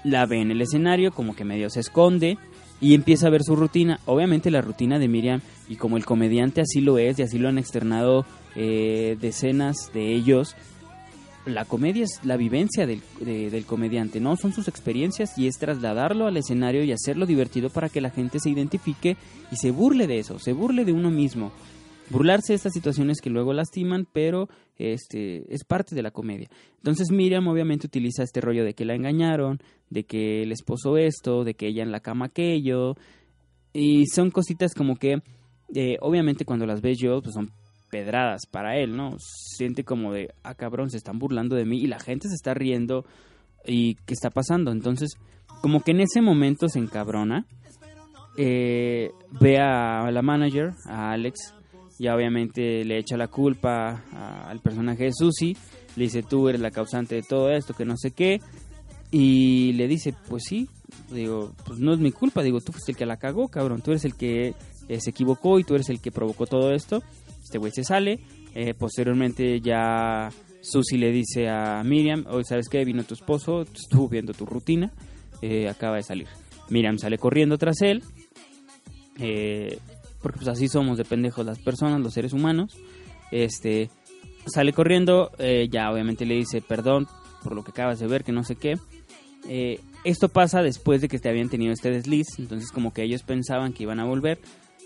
La 0.03 0.25
ve 0.25 0.41
en 0.41 0.51
el 0.51 0.61
escenario, 0.61 1.11
como 1.11 1.35
que 1.35 1.45
medio 1.45 1.69
se 1.69 1.79
esconde 1.79 2.37
y 2.79 2.93
empieza 2.93 3.27
a 3.27 3.29
ver 3.29 3.43
su 3.43 3.55
rutina. 3.55 3.99
Obviamente 4.05 4.51
la 4.51 4.61
rutina 4.61 4.99
de 4.99 5.07
Miriam, 5.07 5.41
y 5.67 5.75
como 5.75 5.97
el 5.97 6.05
comediante 6.05 6.61
así 6.61 6.81
lo 6.81 6.97
es, 6.97 7.19
y 7.19 7.23
así 7.23 7.39
lo 7.39 7.49
han 7.49 7.57
externado 7.57 8.25
eh, 8.55 9.17
decenas 9.19 9.91
de 9.93 10.13
ellos, 10.13 10.55
la 11.45 11.65
comedia 11.65 12.05
es 12.05 12.21
la 12.23 12.37
vivencia 12.37 12.87
del, 12.87 13.01
del, 13.19 13.65
comediante, 13.65 14.21
¿no? 14.21 14.37
Son 14.37 14.53
sus 14.53 14.69
experiencias 14.69 15.37
y 15.37 15.47
es 15.47 15.57
trasladarlo 15.57 16.27
al 16.27 16.37
escenario 16.37 16.83
y 16.83 16.93
hacerlo 16.93 17.25
divertido 17.25 17.69
para 17.69 17.89
que 17.89 17.99
la 17.99 18.11
gente 18.11 18.39
se 18.39 18.49
identifique 18.49 19.17
y 19.51 19.57
se 19.57 19.71
burle 19.71 20.07
de 20.07 20.19
eso, 20.19 20.39
se 20.39 20.53
burle 20.53 20.85
de 20.85 20.93
uno 20.93 21.11
mismo 21.11 21.51
burlarse 22.09 22.53
de 22.53 22.57
estas 22.57 22.73
situaciones 22.73 23.21
que 23.21 23.29
luego 23.29 23.53
lastiman, 23.53 24.07
pero 24.11 24.49
este 24.77 25.53
es 25.53 25.63
parte 25.63 25.95
de 25.95 26.03
la 26.03 26.11
comedia. 26.11 26.49
Entonces 26.77 27.11
Miriam 27.11 27.47
obviamente 27.47 27.87
utiliza 27.87 28.23
este 28.23 28.41
rollo 28.41 28.63
de 28.63 28.73
que 28.73 28.85
la 28.85 28.95
engañaron, 28.95 29.59
de 29.89 30.05
que 30.05 30.43
el 30.43 30.51
esposo 30.51 30.97
esto, 30.97 31.43
de 31.43 31.55
que 31.55 31.67
ella 31.67 31.83
en 31.83 31.91
la 31.91 32.01
cama 32.01 32.25
aquello, 32.25 32.95
Y 33.73 34.05
son 34.07 34.29
cositas 34.29 34.73
como 34.75 34.97
que, 34.97 35.21
eh, 35.73 35.97
obviamente 36.01 36.45
cuando 36.45 36.65
las 36.65 36.81
ves 36.81 36.97
yo, 36.99 37.21
pues 37.21 37.33
son 37.33 37.51
pedradas 37.89 38.45
para 38.49 38.77
él, 38.77 38.95
¿no? 38.95 39.17
Siente 39.19 39.83
como 39.83 40.13
de, 40.13 40.33
ah, 40.43 40.55
cabrón, 40.55 40.89
se 40.89 40.97
están 40.97 41.19
burlando 41.19 41.55
de 41.55 41.65
mí 41.65 41.79
y 41.79 41.87
la 41.87 41.99
gente 41.99 42.27
se 42.27 42.35
está 42.35 42.53
riendo 42.53 43.05
y 43.65 43.95
qué 44.05 44.13
está 44.13 44.29
pasando. 44.29 44.71
Entonces, 44.71 45.11
como 45.61 45.81
que 45.81 45.91
en 45.91 46.01
ese 46.01 46.21
momento 46.21 46.69
se 46.69 46.79
encabrona, 46.79 47.45
eh, 48.37 49.11
ve 49.39 49.59
a 49.59 50.09
la 50.11 50.21
manager, 50.21 50.71
a 50.87 51.11
Alex, 51.11 51.53
y 51.99 52.07
obviamente 52.07 52.83
le 52.83 52.97
echa 52.97 53.17
la 53.17 53.27
culpa 53.27 54.03
al 54.47 54.59
personaje 54.59 55.05
de 55.05 55.11
Susie, 55.13 55.55
le 55.95 56.05
dice, 56.05 56.23
tú 56.23 56.49
eres 56.49 56.61
la 56.61 56.71
causante 56.71 57.15
de 57.15 57.21
todo 57.21 57.51
esto, 57.51 57.73
que 57.73 57.85
no 57.85 57.95
sé 57.97 58.11
qué, 58.11 58.39
y 59.11 59.73
le 59.73 59.87
dice, 59.87 60.15
pues 60.27 60.43
sí, 60.47 60.67
digo, 61.11 61.53
pues 61.65 61.79
no 61.79 61.93
es 61.93 61.99
mi 61.99 62.11
culpa, 62.11 62.41
digo, 62.41 62.59
tú 62.61 62.71
fuiste 62.71 62.91
el 62.91 62.97
que 62.97 63.05
la 63.05 63.17
cagó, 63.17 63.47
cabrón, 63.47 63.81
tú 63.81 63.91
eres 63.91 64.05
el 64.05 64.15
que 64.15 64.55
eh, 64.87 64.99
se 64.99 65.11
equivocó 65.11 65.59
y 65.59 65.63
tú 65.63 65.75
eres 65.75 65.89
el 65.89 66.01
que 66.01 66.11
provocó 66.11 66.45
todo 66.45 66.71
esto. 66.71 67.03
Este 67.43 67.57
güey 67.57 67.71
se 67.71 67.83
sale, 67.83 68.19
eh, 68.55 68.73
posteriormente 68.73 69.59
ya 69.61 70.29
Susie 70.61 70.97
le 70.97 71.11
dice 71.11 71.49
a 71.49 71.83
Miriam, 71.83 72.25
hoy 72.29 72.43
sabes 72.45 72.69
qué, 72.69 72.85
vino 72.85 73.03
tu 73.03 73.13
esposo, 73.13 73.61
estuvo 73.61 74.07
viendo 74.07 74.33
tu 74.33 74.45
rutina, 74.45 74.91
eh, 75.41 75.67
acaba 75.67 75.97
de 75.97 76.03
salir. 76.03 76.27
Miriam 76.69 76.97
sale 76.97 77.17
corriendo 77.17 77.57
tras 77.57 77.81
él, 77.81 78.03
porque 80.21 80.37
pues 80.37 80.47
así 80.47 80.67
somos 80.67 80.97
de 80.97 81.05
pendejos 81.05 81.45
las 81.45 81.59
personas, 81.59 81.99
los 81.99 82.13
seres 82.13 82.33
humanos. 82.33 82.77
Este 83.31 83.89
sale 84.45 84.73
corriendo, 84.73 85.31
ya 85.69 85.91
obviamente 85.91 86.25
le 86.25 86.35
dice 86.35 86.61
perdón 86.61 87.07
por 87.43 87.55
lo 87.55 87.63
que 87.63 87.71
acabas 87.71 87.99
de 87.99 88.07
ver, 88.07 88.23
que 88.23 88.31
no 88.31 88.43
sé 88.43 88.55
qué. 88.55 88.77
Eh, 89.47 89.79
esto 90.03 90.29
pasa 90.29 90.61
después 90.61 91.01
de 91.01 91.09
que 91.09 91.19
te 91.19 91.29
habían 91.29 91.49
tenido 91.49 91.73
este 91.73 91.91
desliz, 91.91 92.27
entonces 92.39 92.71
como 92.71 92.93
que 92.93 93.03
ellos 93.03 93.23
pensaban 93.23 93.73
que 93.73 93.83
iban 93.83 93.99
a 93.99 94.05
volver 94.05 94.39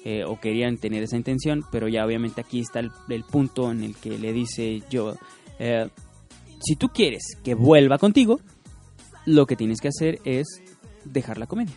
eh, 0.10 0.24
o 0.24 0.40
querían 0.40 0.78
tener 0.78 1.04
esa 1.04 1.18
intención, 1.18 1.66
pero 1.70 1.90
ya 1.90 2.06
obviamente 2.06 2.40
aquí 2.40 2.62
está 2.62 2.80
el, 2.80 3.24
punto 3.30 3.70
en 3.70 3.84
el 3.84 3.94
que 3.94 4.18
le 4.18 4.32
dice 4.32 4.82
yo, 4.90 5.18
eh, 5.60 5.90
si 6.62 6.78
tú 6.78 6.88
quieres 6.88 7.38
que 7.44 7.56
vuelva 7.56 7.98
contigo, 7.98 8.40
lo 9.26 9.46
que 9.46 9.58
tienes 9.58 9.82
que 9.82 9.90
hacer 9.90 10.20
es 10.24 10.62
dejar 11.04 11.38
la 11.38 11.46
comedia. 11.46 11.76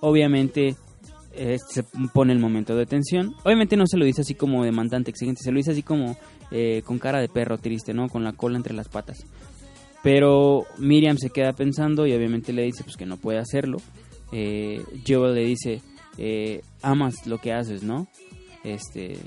obviamente 0.00 0.76
se 1.68 1.84
pone 2.14 2.32
el 2.32 2.38
momento 2.38 2.74
de 2.74 2.86
tensión. 2.86 3.34
Obviamente 3.44 3.76
no 3.76 3.86
se 3.86 3.98
lo 3.98 4.06
dice 4.06 4.22
así 4.22 4.34
como 4.34 4.64
demandante, 4.64 5.10
exigente, 5.10 5.42
se 5.44 5.52
lo 5.52 5.58
dice 5.58 5.72
así 5.72 5.82
como 5.82 6.16
con 6.86 6.98
cara 6.98 7.20
de 7.20 7.28
perro 7.28 7.58
triste, 7.58 7.92
¿no? 7.92 8.08
Con 8.08 8.24
la 8.24 8.32
cola 8.32 8.56
entre 8.56 8.72
las 8.72 8.88
patas. 8.88 9.26
Pero 10.02 10.64
Miriam 10.78 11.18
se 11.18 11.28
queda 11.28 11.52
pensando 11.52 12.06
y 12.06 12.14
obviamente 12.14 12.54
le 12.54 12.62
dice 12.62 12.82
pues 12.82 12.96
que 12.96 13.04
no 13.04 13.18
puede 13.18 13.40
hacerlo. 13.40 13.76
Eh, 14.32 14.82
Joel 15.06 15.34
le 15.34 15.44
dice, 15.44 15.80
eh, 16.18 16.62
amas 16.82 17.26
lo 17.26 17.38
que 17.38 17.52
haces, 17.52 17.82
¿no? 17.82 18.06
Este, 18.64 19.18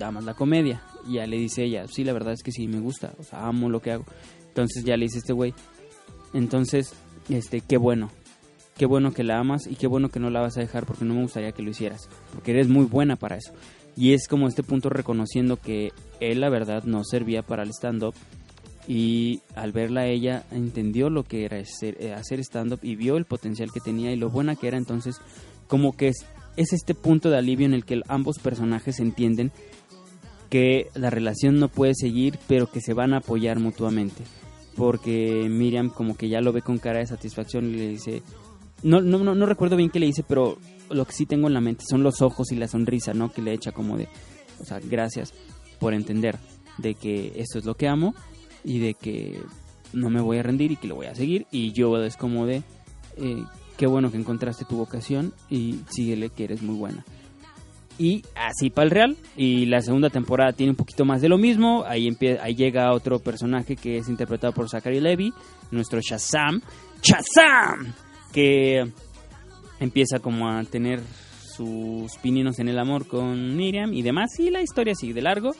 amas 0.00 0.24
la 0.24 0.34
comedia. 0.34 0.82
Y 1.06 1.14
ya 1.14 1.26
le 1.26 1.36
dice 1.36 1.64
ella, 1.64 1.86
sí, 1.88 2.04
la 2.04 2.12
verdad 2.12 2.32
es 2.32 2.42
que 2.42 2.52
sí, 2.52 2.68
me 2.68 2.80
gusta, 2.80 3.12
o 3.18 3.22
sea, 3.22 3.46
amo 3.46 3.68
lo 3.68 3.80
que 3.80 3.92
hago. 3.92 4.04
Entonces 4.48 4.84
ya 4.84 4.96
le 4.96 5.06
dice 5.06 5.18
este 5.18 5.32
güey, 5.32 5.54
entonces, 6.32 6.94
este, 7.28 7.60
qué 7.60 7.76
bueno, 7.76 8.10
qué 8.76 8.86
bueno 8.86 9.12
que 9.12 9.24
la 9.24 9.38
amas 9.38 9.66
y 9.66 9.76
qué 9.76 9.86
bueno 9.86 10.08
que 10.10 10.20
no 10.20 10.30
la 10.30 10.40
vas 10.40 10.56
a 10.56 10.60
dejar 10.60 10.86
porque 10.86 11.04
no 11.04 11.14
me 11.14 11.22
gustaría 11.22 11.52
que 11.52 11.62
lo 11.62 11.70
hicieras, 11.70 12.08
porque 12.34 12.52
eres 12.52 12.68
muy 12.68 12.84
buena 12.84 13.16
para 13.16 13.36
eso. 13.36 13.52
Y 13.96 14.12
es 14.12 14.28
como 14.28 14.48
este 14.48 14.62
punto 14.62 14.88
reconociendo 14.88 15.56
que 15.56 15.92
él 16.20 16.40
la 16.40 16.48
verdad 16.48 16.84
no 16.84 17.04
servía 17.04 17.42
para 17.42 17.62
el 17.62 17.70
stand-up 17.70 18.14
y 18.86 19.42
al 19.54 19.72
verla 19.72 20.06
ella 20.06 20.44
entendió 20.50 21.10
lo 21.10 21.24
que 21.24 21.44
era 21.44 21.58
eh, 21.58 22.14
hacer, 22.14 22.40
stand-up 22.40 22.80
y 22.82 22.96
vio 22.96 23.16
el 23.16 23.24
potencial 23.24 23.70
que 23.72 23.80
tenía 23.80 24.12
y 24.12 24.16
lo 24.16 24.30
buena 24.30 24.56
que 24.56 24.68
era 24.68 24.78
entonces 24.78 25.16
como 25.70 25.96
que 25.96 26.08
es, 26.08 26.26
es 26.56 26.74
este 26.74 26.94
punto 26.94 27.30
de 27.30 27.38
alivio 27.38 27.64
en 27.64 27.72
el 27.72 27.86
que 27.86 28.02
ambos 28.08 28.38
personajes 28.38 29.00
entienden 29.00 29.52
que 30.50 30.88
la 30.94 31.08
relación 31.08 31.58
no 31.58 31.68
puede 31.68 31.94
seguir 31.94 32.38
pero 32.46 32.70
que 32.70 32.82
se 32.82 32.92
van 32.92 33.14
a 33.14 33.18
apoyar 33.18 33.58
mutuamente 33.58 34.22
porque 34.76 35.46
Miriam 35.48 35.88
como 35.88 36.16
que 36.16 36.28
ya 36.28 36.42
lo 36.42 36.52
ve 36.52 36.60
con 36.60 36.78
cara 36.78 36.98
de 36.98 37.06
satisfacción 37.06 37.70
y 37.70 37.76
le 37.76 37.88
dice 37.88 38.22
no, 38.82 39.00
no, 39.00 39.18
no, 39.24 39.34
no 39.34 39.46
recuerdo 39.46 39.76
bien 39.76 39.88
qué 39.88 40.00
le 40.00 40.06
dice 40.06 40.24
pero 40.26 40.58
lo 40.90 41.06
que 41.06 41.12
sí 41.12 41.24
tengo 41.24 41.46
en 41.46 41.54
la 41.54 41.62
mente 41.62 41.84
son 41.88 42.02
los 42.02 42.20
ojos 42.20 42.52
y 42.52 42.56
la 42.56 42.68
sonrisa 42.68 43.14
no 43.14 43.32
que 43.32 43.40
le 43.40 43.54
echa 43.54 43.72
como 43.72 43.96
de 43.96 44.08
o 44.60 44.64
sea 44.64 44.80
gracias 44.82 45.32
por 45.78 45.94
entender 45.94 46.36
de 46.78 46.94
que 46.94 47.32
esto 47.36 47.58
es 47.58 47.64
lo 47.64 47.74
que 47.74 47.88
amo 47.88 48.14
y 48.64 48.78
de 48.80 48.94
que 48.94 49.40
no 49.92 50.10
me 50.10 50.20
voy 50.20 50.38
a 50.38 50.42
rendir 50.42 50.72
y 50.72 50.76
que 50.76 50.88
lo 50.88 50.94
voy 50.96 51.06
a 51.06 51.14
seguir. 51.14 51.46
Y 51.50 51.72
yo 51.72 52.02
es 52.02 52.16
como 52.16 52.46
de, 52.46 52.62
eh, 53.16 53.44
qué 53.80 53.86
bueno 53.86 54.10
que 54.10 54.18
encontraste 54.18 54.66
tu 54.66 54.76
vocación 54.76 55.32
y 55.48 55.80
síguele 55.88 56.28
que 56.28 56.44
eres 56.44 56.60
muy 56.60 56.76
buena. 56.76 57.02
Y 57.98 58.22
así 58.34 58.68
para 58.68 58.84
el 58.84 58.90
Real. 58.90 59.16
Y 59.38 59.64
la 59.64 59.80
segunda 59.80 60.10
temporada 60.10 60.52
tiene 60.52 60.72
un 60.72 60.76
poquito 60.76 61.06
más 61.06 61.22
de 61.22 61.30
lo 61.30 61.38
mismo. 61.38 61.84
Ahí, 61.86 62.06
empieza, 62.06 62.44
ahí 62.44 62.54
llega 62.54 62.92
otro 62.92 63.20
personaje 63.20 63.76
que 63.76 63.96
es 63.96 64.10
interpretado 64.10 64.52
por 64.52 64.68
Zachary 64.68 65.00
Levy, 65.00 65.32
nuestro 65.70 65.98
Shazam. 66.02 66.60
¡Shazam! 67.02 67.94
Que 68.34 68.86
empieza 69.78 70.18
como 70.18 70.50
a 70.50 70.62
tener 70.64 71.00
sus 71.56 72.18
pininos 72.18 72.58
en 72.58 72.68
el 72.68 72.78
amor 72.78 73.06
con 73.06 73.56
Miriam 73.56 73.94
y 73.94 74.02
demás. 74.02 74.38
Y 74.38 74.50
la 74.50 74.60
historia 74.60 74.94
sigue 74.94 75.14
de 75.14 75.22
largo. 75.22 75.52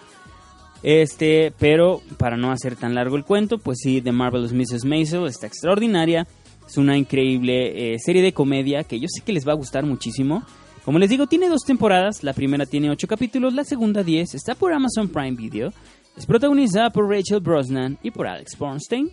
Este, 0.83 1.54
pero 1.59 2.02
para 2.18 2.37
no 2.37 2.52
hacer 2.52 2.76
tan 2.76 2.94
largo 2.94 3.16
el 3.16 3.24
cuento, 3.24 3.56
pues 3.56 3.78
sí, 3.83 4.02
The 4.02 4.12
Marvelous 4.12 4.52
Mrs. 4.52 4.85
Maisel 4.85 5.24
está 5.24 5.46
extraordinaria. 5.46 6.26
Es 6.70 6.78
una 6.78 6.96
increíble 6.96 7.94
eh, 7.94 7.98
serie 7.98 8.22
de 8.22 8.33
comedia 8.33 8.85
que 8.85 9.00
yo 9.00 9.09
sé 9.09 9.22
que 9.24 9.33
les 9.33 9.44
va 9.44 9.50
a 9.50 9.56
gustar 9.56 9.85
muchísimo. 9.85 10.44
Como 10.85 11.00
les 11.00 11.11
digo, 11.11 11.26
tiene 11.26 11.48
dos 11.48 11.62
temporadas. 11.66 12.22
La 12.22 12.33
primera 12.33 12.64
tiene 12.64 12.90
ocho 12.90 13.09
capítulos, 13.09 13.54
la 13.54 13.64
segunda 13.64 14.04
diez. 14.04 14.37
Está 14.37 14.54
por 14.54 14.72
Amazon 14.72 15.09
Prime 15.09 15.33
Video. 15.33 15.72
Es 16.16 16.26
protagonizada 16.26 16.90
por 16.90 17.09
Rachel 17.09 17.40
Brosnan 17.40 17.98
y 18.04 18.12
por 18.12 18.28
Alex 18.28 18.56
Bornstein. 18.56 19.11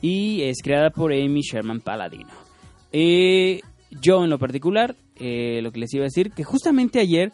Y 0.00 0.42
es 0.42 0.62
creada 0.62 0.90
por 0.90 1.12
Amy 1.12 1.40
Sherman 1.40 1.80
Paladino. 1.80 2.30
Eh, 2.92 3.60
yo 4.00 4.22
en 4.22 4.30
lo 4.30 4.38
particular, 4.38 4.94
eh, 5.16 5.58
lo 5.64 5.72
que 5.72 5.80
les 5.80 5.92
iba 5.92 6.04
a 6.04 6.10
decir, 6.10 6.30
que 6.30 6.44
justamente 6.44 7.00
ayer 7.00 7.32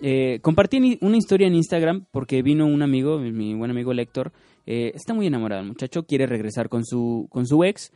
eh, 0.00 0.38
compartí 0.40 1.00
una 1.00 1.16
historia 1.16 1.48
en 1.48 1.56
Instagram 1.56 2.06
porque 2.12 2.42
vino 2.42 2.64
un 2.64 2.80
amigo, 2.80 3.18
mi 3.18 3.54
buen 3.54 3.72
amigo 3.72 3.92
Lector, 3.92 4.32
está 4.66 5.14
muy 5.14 5.26
enamorado 5.26 5.62
el 5.62 5.68
muchacho, 5.68 6.04
quiere 6.06 6.26
regresar 6.26 6.68
con 6.68 6.84
su, 6.84 7.26
con 7.30 7.46
su 7.46 7.62
ex, 7.64 7.92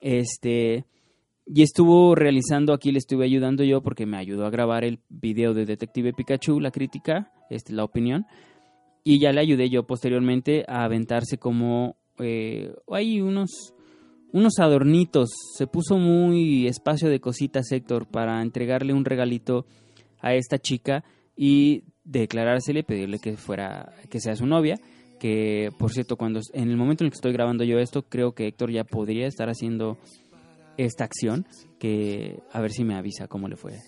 este, 0.00 0.84
y 1.46 1.62
estuvo 1.62 2.14
realizando, 2.14 2.72
aquí 2.72 2.92
le 2.92 2.98
estuve 2.98 3.24
ayudando 3.24 3.64
yo 3.64 3.82
porque 3.82 4.06
me 4.06 4.16
ayudó 4.16 4.46
a 4.46 4.50
grabar 4.50 4.84
el 4.84 5.00
video 5.08 5.54
de 5.54 5.66
Detective 5.66 6.12
Pikachu, 6.12 6.60
la 6.60 6.70
crítica, 6.70 7.32
este, 7.50 7.72
la 7.72 7.84
opinión, 7.84 8.26
y 9.04 9.18
ya 9.18 9.32
le 9.32 9.40
ayudé 9.40 9.70
yo 9.70 9.86
posteriormente 9.86 10.64
a 10.68 10.84
aventarse 10.84 11.38
como, 11.38 11.96
eh, 12.18 12.74
hay 12.90 13.20
unos, 13.20 13.74
unos 14.32 14.58
adornitos, 14.58 15.30
se 15.56 15.66
puso 15.66 15.98
muy 15.98 16.66
espacio 16.66 17.08
de 17.08 17.20
cositas 17.20 17.70
Héctor 17.70 18.06
para 18.06 18.42
entregarle 18.42 18.92
un 18.92 19.04
regalito 19.04 19.66
a 20.20 20.34
esta 20.34 20.58
chica, 20.58 21.04
y 21.36 21.84
declarársele, 22.04 22.82
pedirle 22.82 23.18
que 23.18 23.36
fuera, 23.36 23.92
que 24.08 24.20
sea 24.20 24.34
su 24.34 24.46
novia, 24.46 24.80
que 25.18 25.70
por 25.78 25.92
cierto, 25.92 26.16
cuando 26.16 26.40
en 26.52 26.70
el 26.70 26.76
momento 26.76 27.04
en 27.04 27.06
el 27.06 27.10
que 27.12 27.16
estoy 27.16 27.32
grabando 27.32 27.64
yo 27.64 27.78
esto, 27.78 28.02
creo 28.02 28.32
que 28.32 28.46
Héctor 28.46 28.70
ya 28.70 28.84
podría 28.84 29.26
estar 29.26 29.48
haciendo 29.48 29.98
esta 30.76 31.04
acción, 31.04 31.46
que 31.78 32.40
a 32.52 32.60
ver 32.60 32.70
si 32.70 32.84
me 32.84 32.94
avisa 32.94 33.28
cómo 33.28 33.48
le 33.48 33.56
fue, 33.56 33.78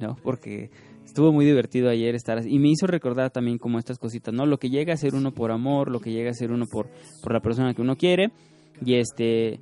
¿no? 0.00 0.16
Porque 0.22 0.70
estuvo 1.04 1.32
muy 1.32 1.44
divertido 1.44 1.90
ayer 1.90 2.14
estar 2.14 2.46
y 2.46 2.58
me 2.58 2.68
hizo 2.68 2.86
recordar 2.86 3.30
también 3.30 3.58
como 3.58 3.78
estas 3.78 3.98
cositas, 3.98 4.32
¿no? 4.32 4.46
Lo 4.46 4.58
que 4.58 4.70
llega 4.70 4.94
a 4.94 4.96
ser 4.96 5.14
uno 5.14 5.32
por 5.32 5.50
amor, 5.50 5.90
lo 5.90 6.00
que 6.00 6.12
llega 6.12 6.30
a 6.30 6.34
ser 6.34 6.52
uno 6.52 6.66
por, 6.70 6.88
por 7.22 7.32
la 7.32 7.40
persona 7.40 7.74
que 7.74 7.82
uno 7.82 7.96
quiere 7.96 8.30
y 8.84 8.94
este 8.94 9.60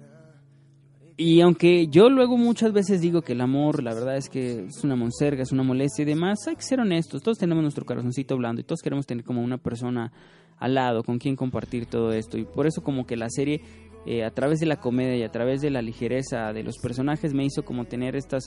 y 1.18 1.40
aunque 1.40 1.86
yo 1.88 2.10
luego 2.10 2.36
muchas 2.36 2.74
veces 2.74 3.00
digo 3.00 3.22
que 3.22 3.32
el 3.32 3.40
amor, 3.40 3.82
la 3.82 3.94
verdad 3.94 4.18
es 4.18 4.28
que 4.28 4.66
es 4.66 4.84
una 4.84 4.96
monserga, 4.96 5.42
es 5.42 5.52
una 5.52 5.62
molestia 5.62 6.02
y 6.02 6.04
demás, 6.04 6.46
hay 6.46 6.56
que 6.56 6.62
ser 6.62 6.78
honestos. 6.78 7.22
Todos 7.22 7.38
tenemos 7.38 7.62
nuestro 7.62 7.86
corazoncito 7.86 8.36
blando 8.36 8.60
y 8.60 8.64
todos 8.64 8.82
queremos 8.82 9.06
tener 9.06 9.24
como 9.24 9.42
una 9.42 9.56
persona 9.56 10.12
al 10.58 10.74
lado 10.74 11.02
con 11.02 11.18
quien 11.18 11.36
compartir 11.36 11.86
todo 11.86 12.12
esto. 12.12 12.38
Y 12.38 12.44
por 12.44 12.66
eso 12.66 12.82
como 12.82 13.06
que 13.06 13.16
la 13.16 13.28
serie, 13.30 13.60
eh, 14.06 14.24
a 14.24 14.30
través 14.30 14.60
de 14.60 14.66
la 14.66 14.76
comedia 14.76 15.16
y 15.16 15.22
a 15.22 15.30
través 15.30 15.60
de 15.60 15.70
la 15.70 15.82
ligereza 15.82 16.52
de 16.52 16.62
los 16.62 16.78
personajes, 16.78 17.34
me 17.34 17.44
hizo 17.44 17.64
como 17.64 17.84
tener 17.84 18.16
estas, 18.16 18.44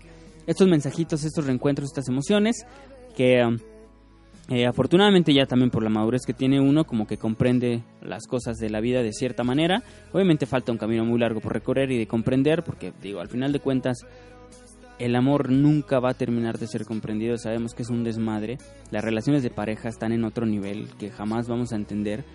estos 0.47 0.67
mensajitos, 0.67 1.23
estos 1.23 1.45
reencuentros, 1.45 1.89
estas 1.89 2.07
emociones 2.09 2.65
que... 3.15 3.43
Um, 3.43 3.57
eh, 4.51 4.65
afortunadamente 4.65 5.31
ya 5.31 5.45
también 5.45 5.69
por 5.69 5.83
la 5.83 5.91
madurez 5.91 6.23
que 6.25 6.33
tiene 6.33 6.59
uno, 6.59 6.83
como 6.83 7.05
que 7.05 7.17
comprende 7.17 7.83
las 8.01 8.25
cosas 8.25 8.57
de 8.57 8.71
la 8.71 8.81
vida 8.81 9.03
de 9.03 9.13
cierta 9.13 9.43
manera. 9.43 9.83
Obviamente 10.11 10.47
falta 10.47 10.71
un 10.71 10.79
camino 10.79 11.05
muy 11.05 11.19
largo 11.19 11.39
por 11.39 11.53
recorrer 11.53 11.91
y 11.91 11.99
de 11.99 12.07
comprender, 12.07 12.63
porque 12.63 12.91
digo, 12.99 13.19
al 13.19 13.27
final 13.27 13.51
de 13.51 13.59
cuentas, 13.59 13.99
el 14.99 15.15
amor 15.15 15.49
nunca 15.49 15.99
va 15.99 16.11
a 16.11 16.13
terminar 16.13 16.59
de 16.59 16.67
ser 16.67 16.85
comprendido. 16.85 17.37
Sabemos 17.37 17.73
que 17.73 17.83
es 17.83 17.89
un 17.89 18.03
desmadre. 18.03 18.57
Las 18.91 19.03
relaciones 19.03 19.43
de 19.43 19.49
pareja 19.49 19.89
están 19.89 20.11
en 20.11 20.25
otro 20.25 20.45
nivel 20.45 20.89
que 20.97 21.09
jamás 21.09 21.47
vamos 21.47 21.71
a 21.71 21.77
entender. 21.77 22.25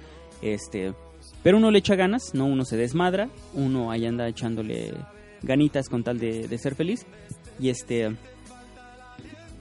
Este, 0.42 0.94
pero 1.42 1.58
uno 1.58 1.70
le 1.70 1.78
echa 1.78 1.94
ganas, 1.94 2.34
no 2.34 2.46
uno 2.46 2.64
se 2.64 2.76
desmadra, 2.76 3.28
uno 3.54 3.90
ahí 3.90 4.06
anda 4.06 4.26
echándole 4.28 4.94
ganitas 5.42 5.88
con 5.88 6.02
tal 6.02 6.18
de, 6.18 6.48
de 6.48 6.58
ser 6.58 6.74
feliz. 6.74 7.06
Y 7.60 7.68
este 7.68 8.16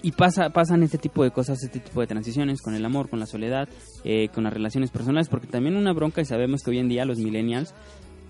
y 0.03 0.11
pasa, 0.11 0.49
pasan 0.49 0.83
este 0.83 0.97
tipo 0.97 1.23
de 1.23 1.31
cosas, 1.31 1.63
este 1.63 1.79
tipo 1.79 2.01
de 2.01 2.07
transiciones 2.07 2.61
con 2.61 2.75
el 2.75 2.83
amor, 2.85 3.09
con 3.09 3.19
la 3.21 3.25
soledad, 3.25 3.69
eh, 4.03 4.27
con 4.33 4.43
las 4.43 4.51
relaciones 4.51 4.91
personales, 4.91 5.29
porque 5.29 5.47
también 5.47 5.77
una 5.77 5.93
bronca 5.93 6.19
y 6.19 6.25
sabemos 6.25 6.61
que 6.61 6.71
hoy 6.71 6.79
en 6.79 6.89
día 6.89 7.05
los 7.05 7.19
millennials 7.19 7.73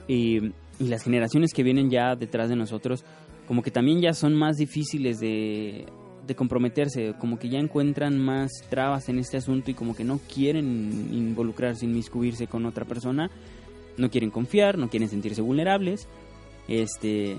y, 0.08 0.52
y, 0.80 0.88
las 0.88 1.02
generaciones 1.02 1.52
que 1.52 1.64
vienen 1.64 1.90
ya 1.90 2.16
detrás 2.16 2.50
de 2.50 2.56
nosotros, 2.56 3.04
como 3.48 3.62
que 3.62 3.72
también 3.72 4.02
ya 4.02 4.14
son 4.14 4.34
más 4.34 4.58
difíciles 4.58 5.20
de, 5.20 5.86
comprometerse, 6.36 7.14
como 7.20 7.38
que 7.38 7.50
ya 7.50 7.60
encuentran 7.60 8.18
más 8.18 8.52
trabas 8.70 9.10
en 9.10 9.20
este 9.20 9.38
asunto 9.38 9.72
y 9.72 9.74
como 9.74 9.96
que 9.96 10.04
no 10.04 10.20
quieren 10.20 11.10
involucrarse, 11.12 11.86
inmiscuirse 11.86 12.48
con 12.48 12.66
otra 12.66 12.86
persona, 12.86 13.30
no 13.98 14.10
quieren 14.10 14.32
confiar, 14.32 14.78
no 14.78 14.90
quieren 14.90 15.10
sentirse 15.10 15.42
vulnerables, 15.42 16.08
este 16.68 17.36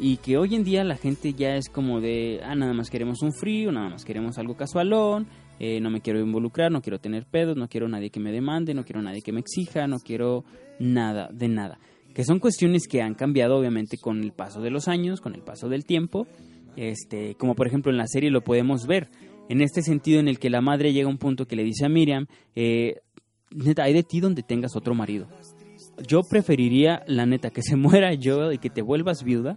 y 0.00 0.18
que 0.18 0.36
hoy 0.36 0.54
en 0.54 0.62
día 0.62 0.84
la 0.84 0.96
gente 0.96 1.32
ya 1.32 1.56
es 1.56 1.68
como 1.68 2.00
de, 2.00 2.40
ah, 2.44 2.54
nada 2.54 2.72
más 2.72 2.88
queremos 2.88 3.22
un 3.22 3.32
frío, 3.32 3.72
nada 3.72 3.88
más 3.88 4.04
queremos 4.04 4.38
algo 4.38 4.56
casualón, 4.56 5.26
eh, 5.58 5.80
no 5.80 5.90
me 5.90 6.00
quiero 6.00 6.20
involucrar, 6.20 6.70
no 6.70 6.82
quiero 6.82 7.00
tener 7.00 7.26
pedos, 7.26 7.56
no 7.56 7.68
quiero 7.68 7.88
nadie 7.88 8.10
que 8.10 8.20
me 8.20 8.30
demande, 8.30 8.74
no 8.74 8.84
quiero 8.84 9.02
nadie 9.02 9.22
que 9.22 9.32
me 9.32 9.40
exija, 9.40 9.88
no 9.88 9.98
quiero 9.98 10.44
nada 10.78 11.28
de 11.32 11.48
nada. 11.48 11.80
Que 12.18 12.24
son 12.24 12.40
cuestiones 12.40 12.88
que 12.88 13.00
han 13.00 13.14
cambiado 13.14 13.56
obviamente 13.56 13.96
con 13.96 14.24
el 14.24 14.32
paso 14.32 14.60
de 14.60 14.70
los 14.70 14.88
años, 14.88 15.20
con 15.20 15.36
el 15.36 15.42
paso 15.42 15.68
del 15.68 15.84
tiempo, 15.84 16.26
este, 16.74 17.36
como 17.36 17.54
por 17.54 17.68
ejemplo 17.68 17.92
en 17.92 17.96
la 17.96 18.08
serie 18.08 18.32
lo 18.32 18.42
podemos 18.42 18.88
ver, 18.88 19.08
en 19.48 19.60
este 19.60 19.82
sentido 19.82 20.18
en 20.18 20.26
el 20.26 20.40
que 20.40 20.50
la 20.50 20.60
madre 20.60 20.92
llega 20.92 21.06
a 21.06 21.12
un 21.12 21.18
punto 21.18 21.46
que 21.46 21.54
le 21.54 21.62
dice 21.62 21.86
a 21.86 21.88
Miriam, 21.88 22.26
eh, 22.56 23.02
neta, 23.52 23.84
hay 23.84 23.92
de 23.92 24.02
ti 24.02 24.18
donde 24.18 24.42
tengas 24.42 24.74
otro 24.74 24.96
marido. 24.96 25.28
Yo 26.08 26.22
preferiría, 26.28 27.04
la 27.06 27.24
neta, 27.24 27.50
que 27.50 27.62
se 27.62 27.76
muera 27.76 28.12
yo 28.14 28.50
y 28.50 28.58
que 28.58 28.68
te 28.68 28.82
vuelvas 28.82 29.22
viuda, 29.22 29.56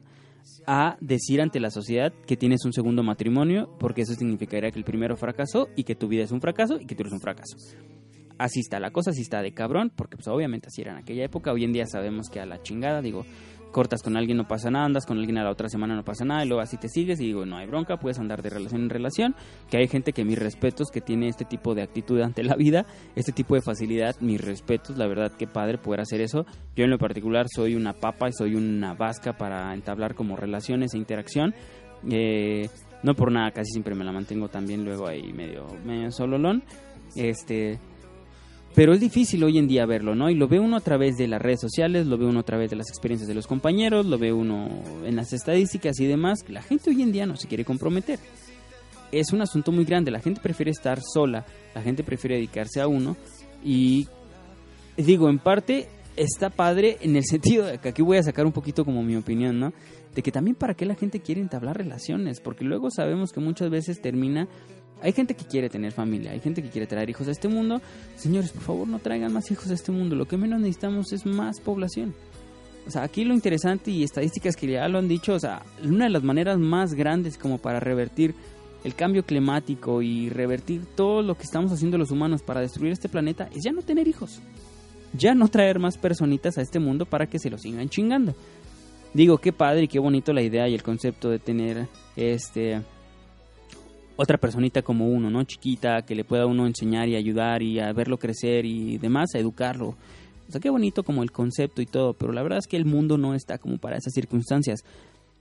a 0.67 0.97
decir 1.01 1.41
ante 1.41 1.59
la 1.59 1.71
sociedad 1.71 2.13
que 2.27 2.37
tienes 2.37 2.63
un 2.63 2.73
segundo 2.73 3.01
matrimonio, 3.01 3.75
porque 3.79 4.03
eso 4.03 4.13
significaría 4.13 4.69
que 4.69 4.77
el 4.77 4.85
primero 4.85 5.17
fracasó 5.17 5.67
y 5.75 5.83
que 5.83 5.95
tu 5.95 6.07
vida 6.07 6.25
es 6.25 6.31
un 6.31 6.41
fracaso 6.41 6.79
y 6.79 6.85
que 6.85 6.93
tú 6.93 7.01
eres 7.01 7.13
un 7.13 7.21
fracaso. 7.21 7.57
Así 8.41 8.61
está 8.61 8.79
la 8.79 8.89
cosa, 8.89 9.11
así 9.11 9.21
está 9.21 9.43
de 9.43 9.53
cabrón, 9.53 9.91
porque 9.95 10.17
pues 10.17 10.27
obviamente 10.27 10.67
así 10.67 10.81
era 10.81 10.93
en 10.93 10.97
aquella 10.97 11.23
época, 11.23 11.51
hoy 11.51 11.63
en 11.63 11.73
día 11.73 11.85
sabemos 11.85 12.27
que 12.27 12.39
a 12.39 12.47
la 12.47 12.59
chingada, 12.63 12.99
digo, 12.99 13.23
cortas 13.71 14.01
con 14.01 14.17
alguien 14.17 14.35
no 14.35 14.47
pasa 14.47 14.71
nada, 14.71 14.85
andas 14.85 15.05
con 15.05 15.19
alguien 15.19 15.37
a 15.37 15.43
la 15.43 15.51
otra 15.51 15.69
semana 15.69 15.95
no 15.95 16.03
pasa 16.03 16.25
nada, 16.25 16.43
y 16.43 16.47
luego 16.47 16.59
así 16.59 16.75
te 16.77 16.89
sigues 16.89 17.21
y 17.21 17.25
digo, 17.25 17.45
no 17.45 17.57
hay 17.57 17.67
bronca, 17.67 17.97
puedes 17.97 18.17
andar 18.17 18.41
de 18.41 18.49
relación 18.49 18.81
en 18.81 18.89
relación, 18.89 19.35
que 19.69 19.77
hay 19.77 19.87
gente 19.87 20.11
que 20.11 20.25
mis 20.25 20.39
respetos, 20.39 20.89
que 20.89 21.01
tiene 21.01 21.27
este 21.27 21.45
tipo 21.45 21.75
de 21.75 21.83
actitud 21.83 22.19
ante 22.19 22.43
la 22.43 22.55
vida, 22.55 22.87
este 23.15 23.31
tipo 23.31 23.53
de 23.53 23.61
facilidad, 23.61 24.15
mis 24.21 24.41
respetos, 24.41 24.97
la 24.97 25.05
verdad 25.05 25.31
que 25.37 25.45
padre 25.45 25.77
poder 25.77 26.01
hacer 26.01 26.19
eso. 26.19 26.47
Yo 26.75 26.85
en 26.85 26.89
lo 26.89 26.97
particular 26.97 27.45
soy 27.47 27.75
una 27.75 27.93
papa 27.93 28.27
y 28.27 28.33
soy 28.33 28.55
una 28.55 28.95
vasca 28.95 29.33
para 29.33 29.71
entablar 29.71 30.15
como 30.15 30.35
relaciones 30.35 30.95
e 30.95 30.97
interacción. 30.97 31.53
Eh, 32.09 32.67
no 33.03 33.13
por 33.13 33.31
nada, 33.31 33.51
casi 33.51 33.69
siempre 33.73 33.93
me 33.93 34.03
la 34.03 34.11
mantengo 34.11 34.47
también 34.47 34.83
luego 34.83 35.07
ahí 35.07 35.31
medio, 35.31 35.67
medio 35.85 36.11
sololón. 36.11 36.63
Este, 37.15 37.79
pero 38.73 38.93
es 38.93 38.99
difícil 38.99 39.43
hoy 39.43 39.57
en 39.57 39.67
día 39.67 39.85
verlo, 39.85 40.15
¿no? 40.15 40.29
Y 40.29 40.35
lo 40.35 40.47
ve 40.47 40.59
uno 40.59 40.77
a 40.77 40.81
través 40.81 41.17
de 41.17 41.27
las 41.27 41.41
redes 41.41 41.59
sociales, 41.59 42.07
lo 42.07 42.17
ve 42.17 42.25
uno 42.25 42.39
a 42.39 42.43
través 42.43 42.69
de 42.69 42.77
las 42.77 42.89
experiencias 42.89 43.27
de 43.27 43.35
los 43.35 43.47
compañeros, 43.47 44.05
lo 44.05 44.17
ve 44.17 44.31
uno 44.31 44.69
en 45.05 45.15
las 45.15 45.33
estadísticas 45.33 45.99
y 45.99 46.05
demás. 46.05 46.39
La 46.47 46.61
gente 46.61 46.89
hoy 46.89 47.01
en 47.01 47.11
día 47.11 47.25
no 47.25 47.35
se 47.35 47.47
quiere 47.47 47.65
comprometer. 47.65 48.19
Es 49.11 49.33
un 49.33 49.41
asunto 49.41 49.73
muy 49.73 49.83
grande, 49.83 50.09
la 50.09 50.21
gente 50.21 50.39
prefiere 50.39 50.71
estar 50.71 51.01
sola, 51.01 51.45
la 51.75 51.81
gente 51.81 52.01
prefiere 52.03 52.35
dedicarse 52.35 52.79
a 52.79 52.87
uno 52.87 53.17
y 53.61 54.07
digo, 54.95 55.29
en 55.29 55.39
parte 55.39 55.89
está 56.15 56.49
padre 56.49 56.97
en 57.01 57.15
el 57.15 57.25
sentido 57.29 57.65
de 57.65 57.77
que 57.77 57.89
aquí 57.89 58.01
voy 58.01 58.17
a 58.17 58.23
sacar 58.23 58.45
un 58.45 58.53
poquito 58.53 58.85
como 58.85 59.03
mi 59.03 59.17
opinión, 59.17 59.59
¿no? 59.59 59.73
De 60.15 60.21
que 60.21 60.31
también 60.31 60.55
para 60.55 60.75
qué 60.75 60.85
la 60.85 60.95
gente 60.95 61.19
quiere 61.19 61.41
entablar 61.41 61.77
relaciones, 61.77 62.39
porque 62.39 62.65
luego 62.65 62.89
sabemos 62.89 63.31
que 63.31 63.39
muchas 63.39 63.69
veces 63.69 64.01
termina 64.01 64.47
hay 65.01 65.13
gente 65.13 65.33
que 65.33 65.45
quiere 65.45 65.69
tener 65.69 65.91
familia, 65.91 66.31
hay 66.31 66.39
gente 66.39 66.61
que 66.61 66.69
quiere 66.69 66.87
traer 66.87 67.09
hijos 67.09 67.27
a 67.27 67.31
este 67.31 67.47
mundo. 67.47 67.81
Señores, 68.15 68.51
por 68.51 68.61
favor, 68.61 68.87
no 68.87 68.99
traigan 68.99 69.33
más 69.33 69.49
hijos 69.51 69.69
a 69.71 69.73
este 69.73 69.91
mundo. 69.91 70.15
Lo 70.15 70.27
que 70.27 70.37
menos 70.37 70.59
necesitamos 70.59 71.11
es 71.11 71.25
más 71.25 71.59
población. 71.59 72.13
O 72.87 72.91
sea, 72.91 73.03
aquí 73.03 73.23
lo 73.25 73.33
interesante 73.33 73.91
y 73.91 74.03
estadísticas 74.03 74.55
que 74.55 74.67
ya 74.67 74.87
lo 74.87 74.99
han 74.99 75.07
dicho, 75.07 75.33
o 75.33 75.39
sea, 75.39 75.63
una 75.83 76.05
de 76.05 76.11
las 76.11 76.23
maneras 76.23 76.57
más 76.57 76.93
grandes 76.93 77.37
como 77.37 77.57
para 77.57 77.79
revertir 77.79 78.33
el 78.83 78.95
cambio 78.95 79.23
climático 79.23 80.01
y 80.01 80.29
revertir 80.29 80.85
todo 80.95 81.21
lo 81.21 81.35
que 81.35 81.43
estamos 81.43 81.71
haciendo 81.71 81.97
los 81.97 82.09
humanos 82.09 82.41
para 82.41 82.61
destruir 82.61 82.91
este 82.91 83.09
planeta 83.09 83.47
es 83.55 83.63
ya 83.63 83.71
no 83.71 83.81
tener 83.81 84.07
hijos. 84.07 84.41
Ya 85.13 85.35
no 85.35 85.47
traer 85.49 85.77
más 85.77 85.97
personitas 85.97 86.57
a 86.57 86.61
este 86.61 86.79
mundo 86.79 87.05
para 87.05 87.27
que 87.27 87.37
se 87.37 87.49
lo 87.49 87.57
sigan 87.57 87.89
chingando. 87.89 88.33
Digo, 89.13 89.37
qué 89.37 89.51
padre 89.51 89.83
y 89.83 89.87
qué 89.87 89.99
bonito 89.99 90.31
la 90.31 90.41
idea 90.41 90.67
y 90.67 90.73
el 90.73 90.83
concepto 90.83 91.29
de 91.29 91.37
tener 91.37 91.87
este 92.15 92.81
otra 94.21 94.37
personita 94.37 94.81
como 94.81 95.07
uno, 95.07 95.29
¿no? 95.29 95.43
Chiquita, 95.43 96.03
que 96.03 96.15
le 96.15 96.23
pueda 96.23 96.45
uno 96.45 96.67
enseñar 96.67 97.09
y 97.09 97.15
ayudar 97.15 97.63
y 97.63 97.79
a 97.79 97.91
verlo 97.91 98.17
crecer 98.17 98.65
y 98.65 98.97
demás, 98.97 99.31
a 99.33 99.39
educarlo. 99.39 99.95
O 100.47 100.51
sea, 100.51 100.61
qué 100.61 100.69
bonito 100.69 101.03
como 101.03 101.23
el 101.23 101.31
concepto 101.31 101.81
y 101.81 101.85
todo, 101.85 102.13
pero 102.13 102.31
la 102.31 102.43
verdad 102.43 102.59
es 102.59 102.67
que 102.67 102.77
el 102.77 102.85
mundo 102.85 103.17
no 103.17 103.33
está 103.33 103.57
como 103.57 103.77
para 103.77 103.97
esas 103.97 104.13
circunstancias. 104.13 104.81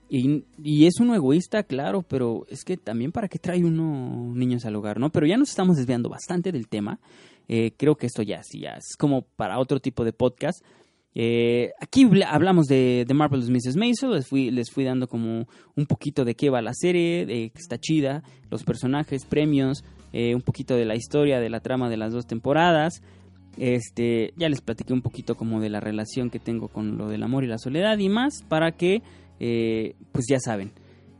Y, 0.08 0.44
y, 0.62 0.86
es 0.86 0.98
uno 0.98 1.14
egoísta, 1.14 1.62
claro, 1.62 2.02
pero 2.02 2.44
es 2.48 2.64
que 2.64 2.76
también 2.76 3.12
para 3.12 3.28
qué 3.28 3.38
trae 3.38 3.64
uno 3.64 4.32
niños 4.34 4.64
al 4.64 4.74
hogar, 4.74 4.98
¿no? 4.98 5.10
Pero 5.10 5.26
ya 5.26 5.36
nos 5.36 5.50
estamos 5.50 5.76
desviando 5.76 6.08
bastante 6.08 6.50
del 6.50 6.66
tema. 6.66 6.98
Eh, 7.48 7.72
creo 7.76 7.96
que 7.96 8.06
esto 8.06 8.22
ya, 8.22 8.42
sí, 8.42 8.60
ya 8.60 8.70
es 8.70 8.96
como 8.96 9.22
para 9.22 9.58
otro 9.58 9.78
tipo 9.78 10.04
de 10.04 10.12
podcast. 10.12 10.64
Eh, 11.14 11.72
aquí 11.80 12.08
hablamos 12.26 12.66
de, 12.66 13.04
de 13.06 13.14
Marvelous 13.14 13.50
Mrs. 13.50 13.76
Maisel, 13.76 14.12
les 14.12 14.28
fui, 14.28 14.50
les 14.50 14.70
fui 14.70 14.84
dando 14.84 15.08
como 15.08 15.48
un 15.74 15.86
poquito 15.86 16.24
de 16.24 16.34
qué 16.34 16.50
va 16.50 16.62
la 16.62 16.72
serie, 16.74 17.26
de 17.26 17.50
que 17.50 17.58
está 17.58 17.78
chida, 17.78 18.22
los 18.50 18.62
personajes, 18.62 19.24
premios, 19.24 19.84
eh, 20.12 20.34
un 20.34 20.42
poquito 20.42 20.76
de 20.76 20.84
la 20.84 20.94
historia, 20.94 21.40
de 21.40 21.50
la 21.50 21.60
trama 21.60 21.88
de 21.88 21.96
las 21.96 22.12
dos 22.12 22.26
temporadas. 22.26 23.02
Este, 23.56 24.32
ya 24.36 24.48
les 24.48 24.60
platiqué 24.60 24.92
un 24.92 25.02
poquito 25.02 25.34
como 25.34 25.60
de 25.60 25.70
la 25.70 25.80
relación 25.80 26.30
que 26.30 26.38
tengo 26.38 26.68
con 26.68 26.96
lo 26.96 27.08
del 27.08 27.22
amor 27.24 27.42
y 27.42 27.48
la 27.48 27.58
soledad 27.58 27.98
y 27.98 28.08
más 28.08 28.44
para 28.48 28.72
que, 28.72 29.02
eh, 29.40 29.96
pues 30.12 30.26
ya 30.28 30.38
saben, 30.38 30.70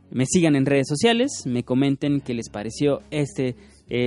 me 0.09 0.25
sigan 0.25 0.55
en 0.55 0.65
redes 0.65 0.87
sociales, 0.87 1.43
me 1.45 1.63
comenten 1.63 2.21
qué 2.21 2.33
les 2.33 2.49
pareció 2.49 3.01
este 3.11 3.55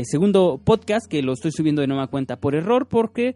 segundo 0.05 0.59
podcast 0.65 1.07
que 1.11 1.23
lo 1.23 1.35
estoy 1.35 1.51
subiendo 1.53 1.83
de 1.83 1.87
nueva 1.87 2.07
cuenta 2.07 2.37
por 2.37 2.55
error 2.55 2.89
porque 2.89 3.35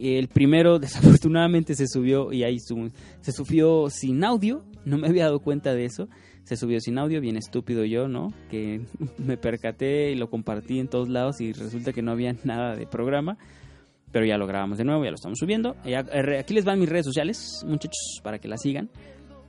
el 0.00 0.28
primero 0.28 0.78
desafortunadamente 0.78 1.74
se 1.74 1.86
subió 1.86 2.32
y 2.32 2.44
ahí 2.44 2.58
se 2.58 3.32
subió 3.32 3.90
sin 3.90 4.24
audio, 4.24 4.64
no 4.84 4.98
me 4.98 5.08
había 5.08 5.24
dado 5.24 5.40
cuenta 5.40 5.74
de 5.74 5.84
eso. 5.84 6.08
Se 6.44 6.56
subió 6.56 6.80
sin 6.80 6.96
audio, 6.98 7.20
bien 7.20 7.36
estúpido 7.36 7.84
yo, 7.84 8.08
¿no? 8.08 8.32
Que 8.50 8.80
me 9.18 9.36
percaté 9.36 10.12
y 10.12 10.14
lo 10.14 10.30
compartí 10.30 10.78
en 10.78 10.88
todos 10.88 11.08
lados 11.08 11.40
y 11.40 11.52
resulta 11.52 11.92
que 11.92 12.02
no 12.02 12.12
había 12.12 12.34
nada 12.44 12.76
de 12.76 12.86
programa. 12.86 13.36
Pero 14.10 14.24
ya 14.24 14.38
lo 14.38 14.46
grabamos 14.46 14.78
de 14.78 14.84
nuevo, 14.84 15.04
ya 15.04 15.10
lo 15.10 15.16
estamos 15.16 15.38
subiendo. 15.38 15.76
Er, 15.84 16.36
aquí 16.38 16.54
les 16.54 16.64
van 16.64 16.80
mis 16.80 16.88
redes 16.88 17.04
sociales, 17.04 17.62
muchachos, 17.66 18.20
para 18.22 18.38
que 18.38 18.48
la 18.48 18.56
sigan. 18.56 18.88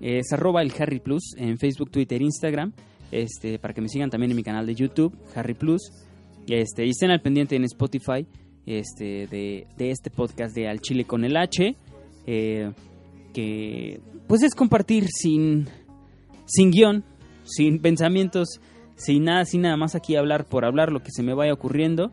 Es 0.01 0.33
arroba 0.33 0.62
el 0.62 0.73
Harry 0.77 0.99
Plus 0.99 1.33
en 1.38 1.57
Facebook, 1.57 1.89
Twitter, 1.91 2.21
Instagram. 2.21 2.73
Este, 3.09 3.57
para 3.57 3.73
que 3.73 3.79
me 3.79 3.88
sigan 3.88 4.09
también 4.09 4.31
en 4.31 4.35
mi 4.35 4.43
canal 4.43 4.65
de 4.65 4.75
YouTube, 4.75 5.17
Harry 5.33 5.53
Plus. 5.53 5.81
Este, 6.47 6.85
y 6.85 6.89
estén 6.89 7.09
al 7.09 7.21
pendiente 7.21 7.55
en 7.55 7.63
Spotify 7.63 8.27
este, 8.69 9.25
de, 9.27 9.65
este 9.79 10.12
podcast 10.12 10.55
de 10.55 10.67
Al 10.67 10.79
Chile 10.79 11.03
con 11.03 11.25
el 11.25 11.36
H, 11.36 11.75
eh, 12.27 12.71
que 13.34 13.99
pues 14.27 14.43
es 14.43 14.53
compartir 14.53 15.08
sin, 15.08 15.67
sin 16.45 16.71
guion, 16.71 17.03
sin 17.43 17.82
pensamientos, 17.82 18.62
sin 18.95 19.23
nada, 19.23 19.45
sin 19.45 19.62
nada 19.62 19.75
más 19.75 19.95
aquí 19.95 20.15
hablar 20.15 20.45
por 20.45 20.65
hablar 20.65 20.91
lo 20.91 21.01
que 21.01 21.12
se 21.12 21.23
me 21.23 21.34
vaya 21.34 21.51
ocurriendo, 21.51 22.12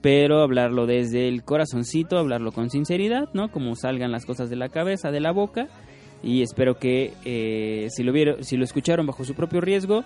pero 0.00 0.40
hablarlo 0.40 0.86
desde 0.86 1.26
el 1.26 1.42
corazoncito, 1.42 2.16
hablarlo 2.16 2.52
con 2.52 2.70
sinceridad, 2.70 3.28
¿no? 3.34 3.50
Como 3.50 3.74
salgan 3.74 4.12
las 4.12 4.24
cosas 4.24 4.48
de 4.50 4.56
la 4.56 4.68
cabeza, 4.68 5.10
de 5.10 5.20
la 5.20 5.32
boca, 5.32 5.66
y 6.22 6.42
espero 6.42 6.78
que 6.78 7.12
eh, 7.24 7.88
si, 7.90 8.04
lo 8.04 8.12
vieron, 8.12 8.44
si 8.44 8.56
lo 8.56 8.62
escucharon 8.62 9.04
bajo 9.04 9.24
su 9.24 9.34
propio 9.34 9.60
riesgo, 9.60 10.04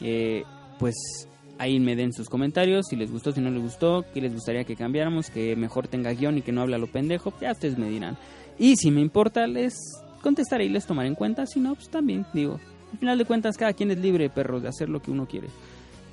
eh, 0.00 0.44
pues 0.78 1.28
ahí 1.62 1.78
me 1.78 1.94
den 1.94 2.12
sus 2.12 2.28
comentarios, 2.28 2.86
si 2.88 2.96
les 2.96 3.12
gustó, 3.12 3.30
si 3.30 3.40
no 3.40 3.48
les 3.48 3.62
gustó, 3.62 4.04
qué 4.12 4.20
les 4.20 4.34
gustaría 4.34 4.64
que 4.64 4.74
cambiáramos, 4.74 5.30
que 5.30 5.54
mejor 5.54 5.86
tenga 5.86 6.12
guion 6.12 6.38
y 6.38 6.42
que 6.42 6.50
no 6.50 6.62
hable 6.62 6.74
a 6.74 6.78
lo 6.78 6.88
pendejo, 6.88 7.32
ya 7.40 7.52
ustedes 7.52 7.78
me 7.78 7.88
dirán. 7.88 8.18
Y 8.58 8.74
si 8.76 8.90
me 8.90 9.00
importa, 9.00 9.46
les 9.46 9.74
contestaré 10.22 10.64
y 10.64 10.70
les 10.70 10.86
tomaré 10.86 11.08
en 11.08 11.14
cuenta, 11.14 11.46
si 11.46 11.60
no, 11.60 11.76
pues 11.76 11.88
también, 11.88 12.26
digo, 12.34 12.58
al 12.92 12.98
final 12.98 13.16
de 13.16 13.24
cuentas 13.24 13.56
cada 13.56 13.74
quien 13.74 13.92
es 13.92 13.98
libre, 13.98 14.28
perro, 14.28 14.58
de 14.58 14.68
hacer 14.68 14.88
lo 14.88 15.00
que 15.00 15.12
uno 15.12 15.26
quiere. 15.26 15.48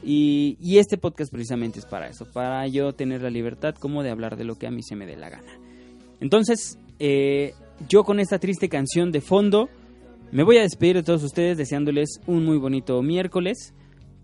Y, 0.04 0.56
y 0.62 0.78
este 0.78 0.98
podcast 0.98 1.32
precisamente 1.32 1.80
es 1.80 1.86
para 1.86 2.08
eso, 2.08 2.26
para 2.26 2.68
yo 2.68 2.94
tener 2.94 3.24
la 3.24 3.32
libertad 3.32 3.74
como 3.74 4.04
de 4.04 4.12
hablar 4.12 4.38
de 4.38 4.44
lo 4.44 4.56
que 4.56 4.68
a 4.68 4.72
mí 4.72 4.84
se 4.84 4.96
me 4.96 5.08
dé 5.08 5.18
la 5.18 5.32
gana. 5.32 5.52
Entonces, 6.22 6.78
eh, 7.00 7.56
yo 7.88 8.04
con 8.04 8.20
esta 8.20 8.38
triste 8.38 8.70
canción 8.70 9.12
de 9.12 9.22
fondo, 9.22 9.68
me 10.32 10.44
voy 10.44 10.58
a 10.58 10.62
despedir 10.62 10.98
de 10.98 11.04
todos 11.04 11.24
ustedes 11.24 11.58
deseándoles 11.58 12.22
un 12.28 12.46
muy 12.46 12.58
bonito 12.58 13.02
miércoles 13.02 13.74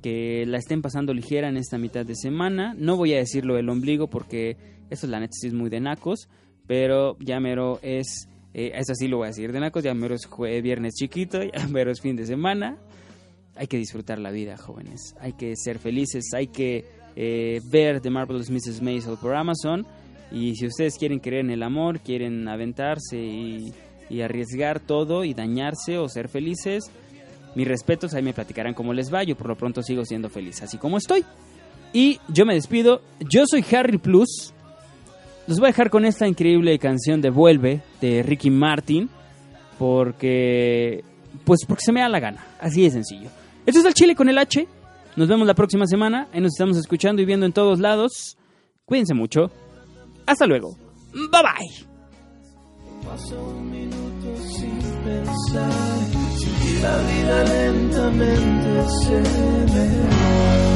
que 0.05 0.45
la 0.45 0.59
estén 0.59 0.83
pasando 0.83 1.15
ligera 1.15 1.49
en 1.49 1.57
esta 1.57 1.79
mitad 1.79 2.05
de 2.05 2.15
semana. 2.15 2.75
No 2.77 2.95
voy 2.95 3.15
a 3.15 3.17
decirlo 3.17 3.57
el 3.57 3.67
ombligo 3.69 4.05
porque 4.05 4.55
eso 4.91 5.07
es 5.07 5.09
la 5.09 5.19
neta 5.19 5.33
muy 5.51 5.71
de 5.71 5.79
nacos, 5.79 6.29
pero 6.67 7.17
ya 7.19 7.39
mero 7.39 7.79
es, 7.81 8.29
eh, 8.53 8.73
eso 8.75 8.93
sí 8.93 9.07
lo 9.07 9.17
voy 9.17 9.25
a 9.25 9.27
decir 9.29 9.51
de 9.51 9.59
nacos, 9.59 9.83
ya 9.83 9.95
mero 9.95 10.13
es 10.13 10.29
viernes 10.61 10.93
chiquito, 10.93 11.41
ya 11.51 11.67
mero 11.69 11.89
es 11.89 12.01
fin 12.01 12.15
de 12.15 12.27
semana. 12.27 12.77
hay 13.55 13.65
que 13.65 13.77
disfrutar 13.77 14.19
la 14.19 14.29
vida, 14.29 14.57
jóvenes. 14.57 15.15
Hay 15.19 15.33
que 15.33 15.55
ser 15.55 15.79
felices, 15.79 16.25
hay 16.35 16.49
que 16.49 16.85
eh, 17.15 17.59
ver 17.71 17.99
The 17.99 18.11
Marvelous 18.11 18.51
Mrs. 18.51 18.83
Maisel 18.83 19.17
por 19.17 19.33
Amazon. 19.33 19.87
Y 20.31 20.53
si 20.53 20.67
ustedes 20.67 20.99
quieren 20.99 21.17
creer 21.17 21.45
en 21.45 21.49
el 21.49 21.63
amor, 21.63 21.99
quieren 21.99 22.47
aventarse 22.47 23.17
y 23.17 24.21
arriesgar 24.21 24.79
todo 24.81 25.23
y 25.23 25.33
dañarse 25.33 25.97
o 25.97 26.07
ser 26.09 26.29
felices, 26.29 26.91
mis 27.55 27.67
respetos, 27.67 28.13
ahí 28.13 28.21
me 28.21 28.33
platicarán 28.33 28.73
cómo 28.73 28.93
les 28.93 29.13
va. 29.13 29.23
Yo 29.23 29.35
por 29.35 29.47
lo 29.47 29.55
pronto 29.55 29.81
sigo 29.81 30.05
siendo 30.05 30.29
feliz, 30.29 30.61
así 30.61 30.77
como 30.77 30.97
estoy. 30.97 31.23
Y 31.93 32.19
yo 32.27 32.45
me 32.45 32.53
despido. 32.53 33.01
Yo 33.19 33.45
soy 33.47 33.65
Harry 33.71 33.97
Plus. 33.97 34.53
Los 35.47 35.59
voy 35.59 35.67
a 35.67 35.69
dejar 35.69 35.89
con 35.89 36.05
esta 36.05 36.27
increíble 36.27 36.77
canción 36.79 37.21
de 37.21 37.29
Vuelve 37.29 37.81
de 38.01 38.21
Ricky 38.23 38.49
Martin. 38.49 39.09
Porque. 39.79 41.03
Pues 41.43 41.61
porque 41.67 41.83
se 41.85 41.91
me 41.91 42.01
da 42.01 42.09
la 42.09 42.19
gana. 42.19 42.45
Así 42.59 42.83
de 42.83 42.91
sencillo. 42.91 43.29
Esto 43.65 43.79
es 43.79 43.85
el 43.85 43.93
Chile 43.93 44.15
con 44.15 44.29
el 44.29 44.37
H. 44.37 44.67
Nos 45.15 45.27
vemos 45.27 45.47
la 45.47 45.53
próxima 45.53 45.85
semana. 45.87 46.27
Ahí 46.33 46.41
nos 46.41 46.53
estamos 46.53 46.77
escuchando 46.77 47.21
y 47.21 47.25
viendo 47.25 47.45
en 47.45 47.53
todos 47.53 47.79
lados. 47.79 48.37
Cuídense 48.85 49.13
mucho. 49.13 49.51
Hasta 50.25 50.45
luego. 50.45 50.75
Bye 51.13 51.41
bye. 51.41 51.94
Paso 53.15 53.39
un 53.39 53.71
minuto 53.71 54.27
sin 54.57 54.77
pensar, 55.05 55.71
si 56.37 56.81
la 56.81 56.97
vida 56.97 57.43
lentamente 57.45 58.89
se 59.03 59.21
me 59.73 59.99
va. 60.09 60.74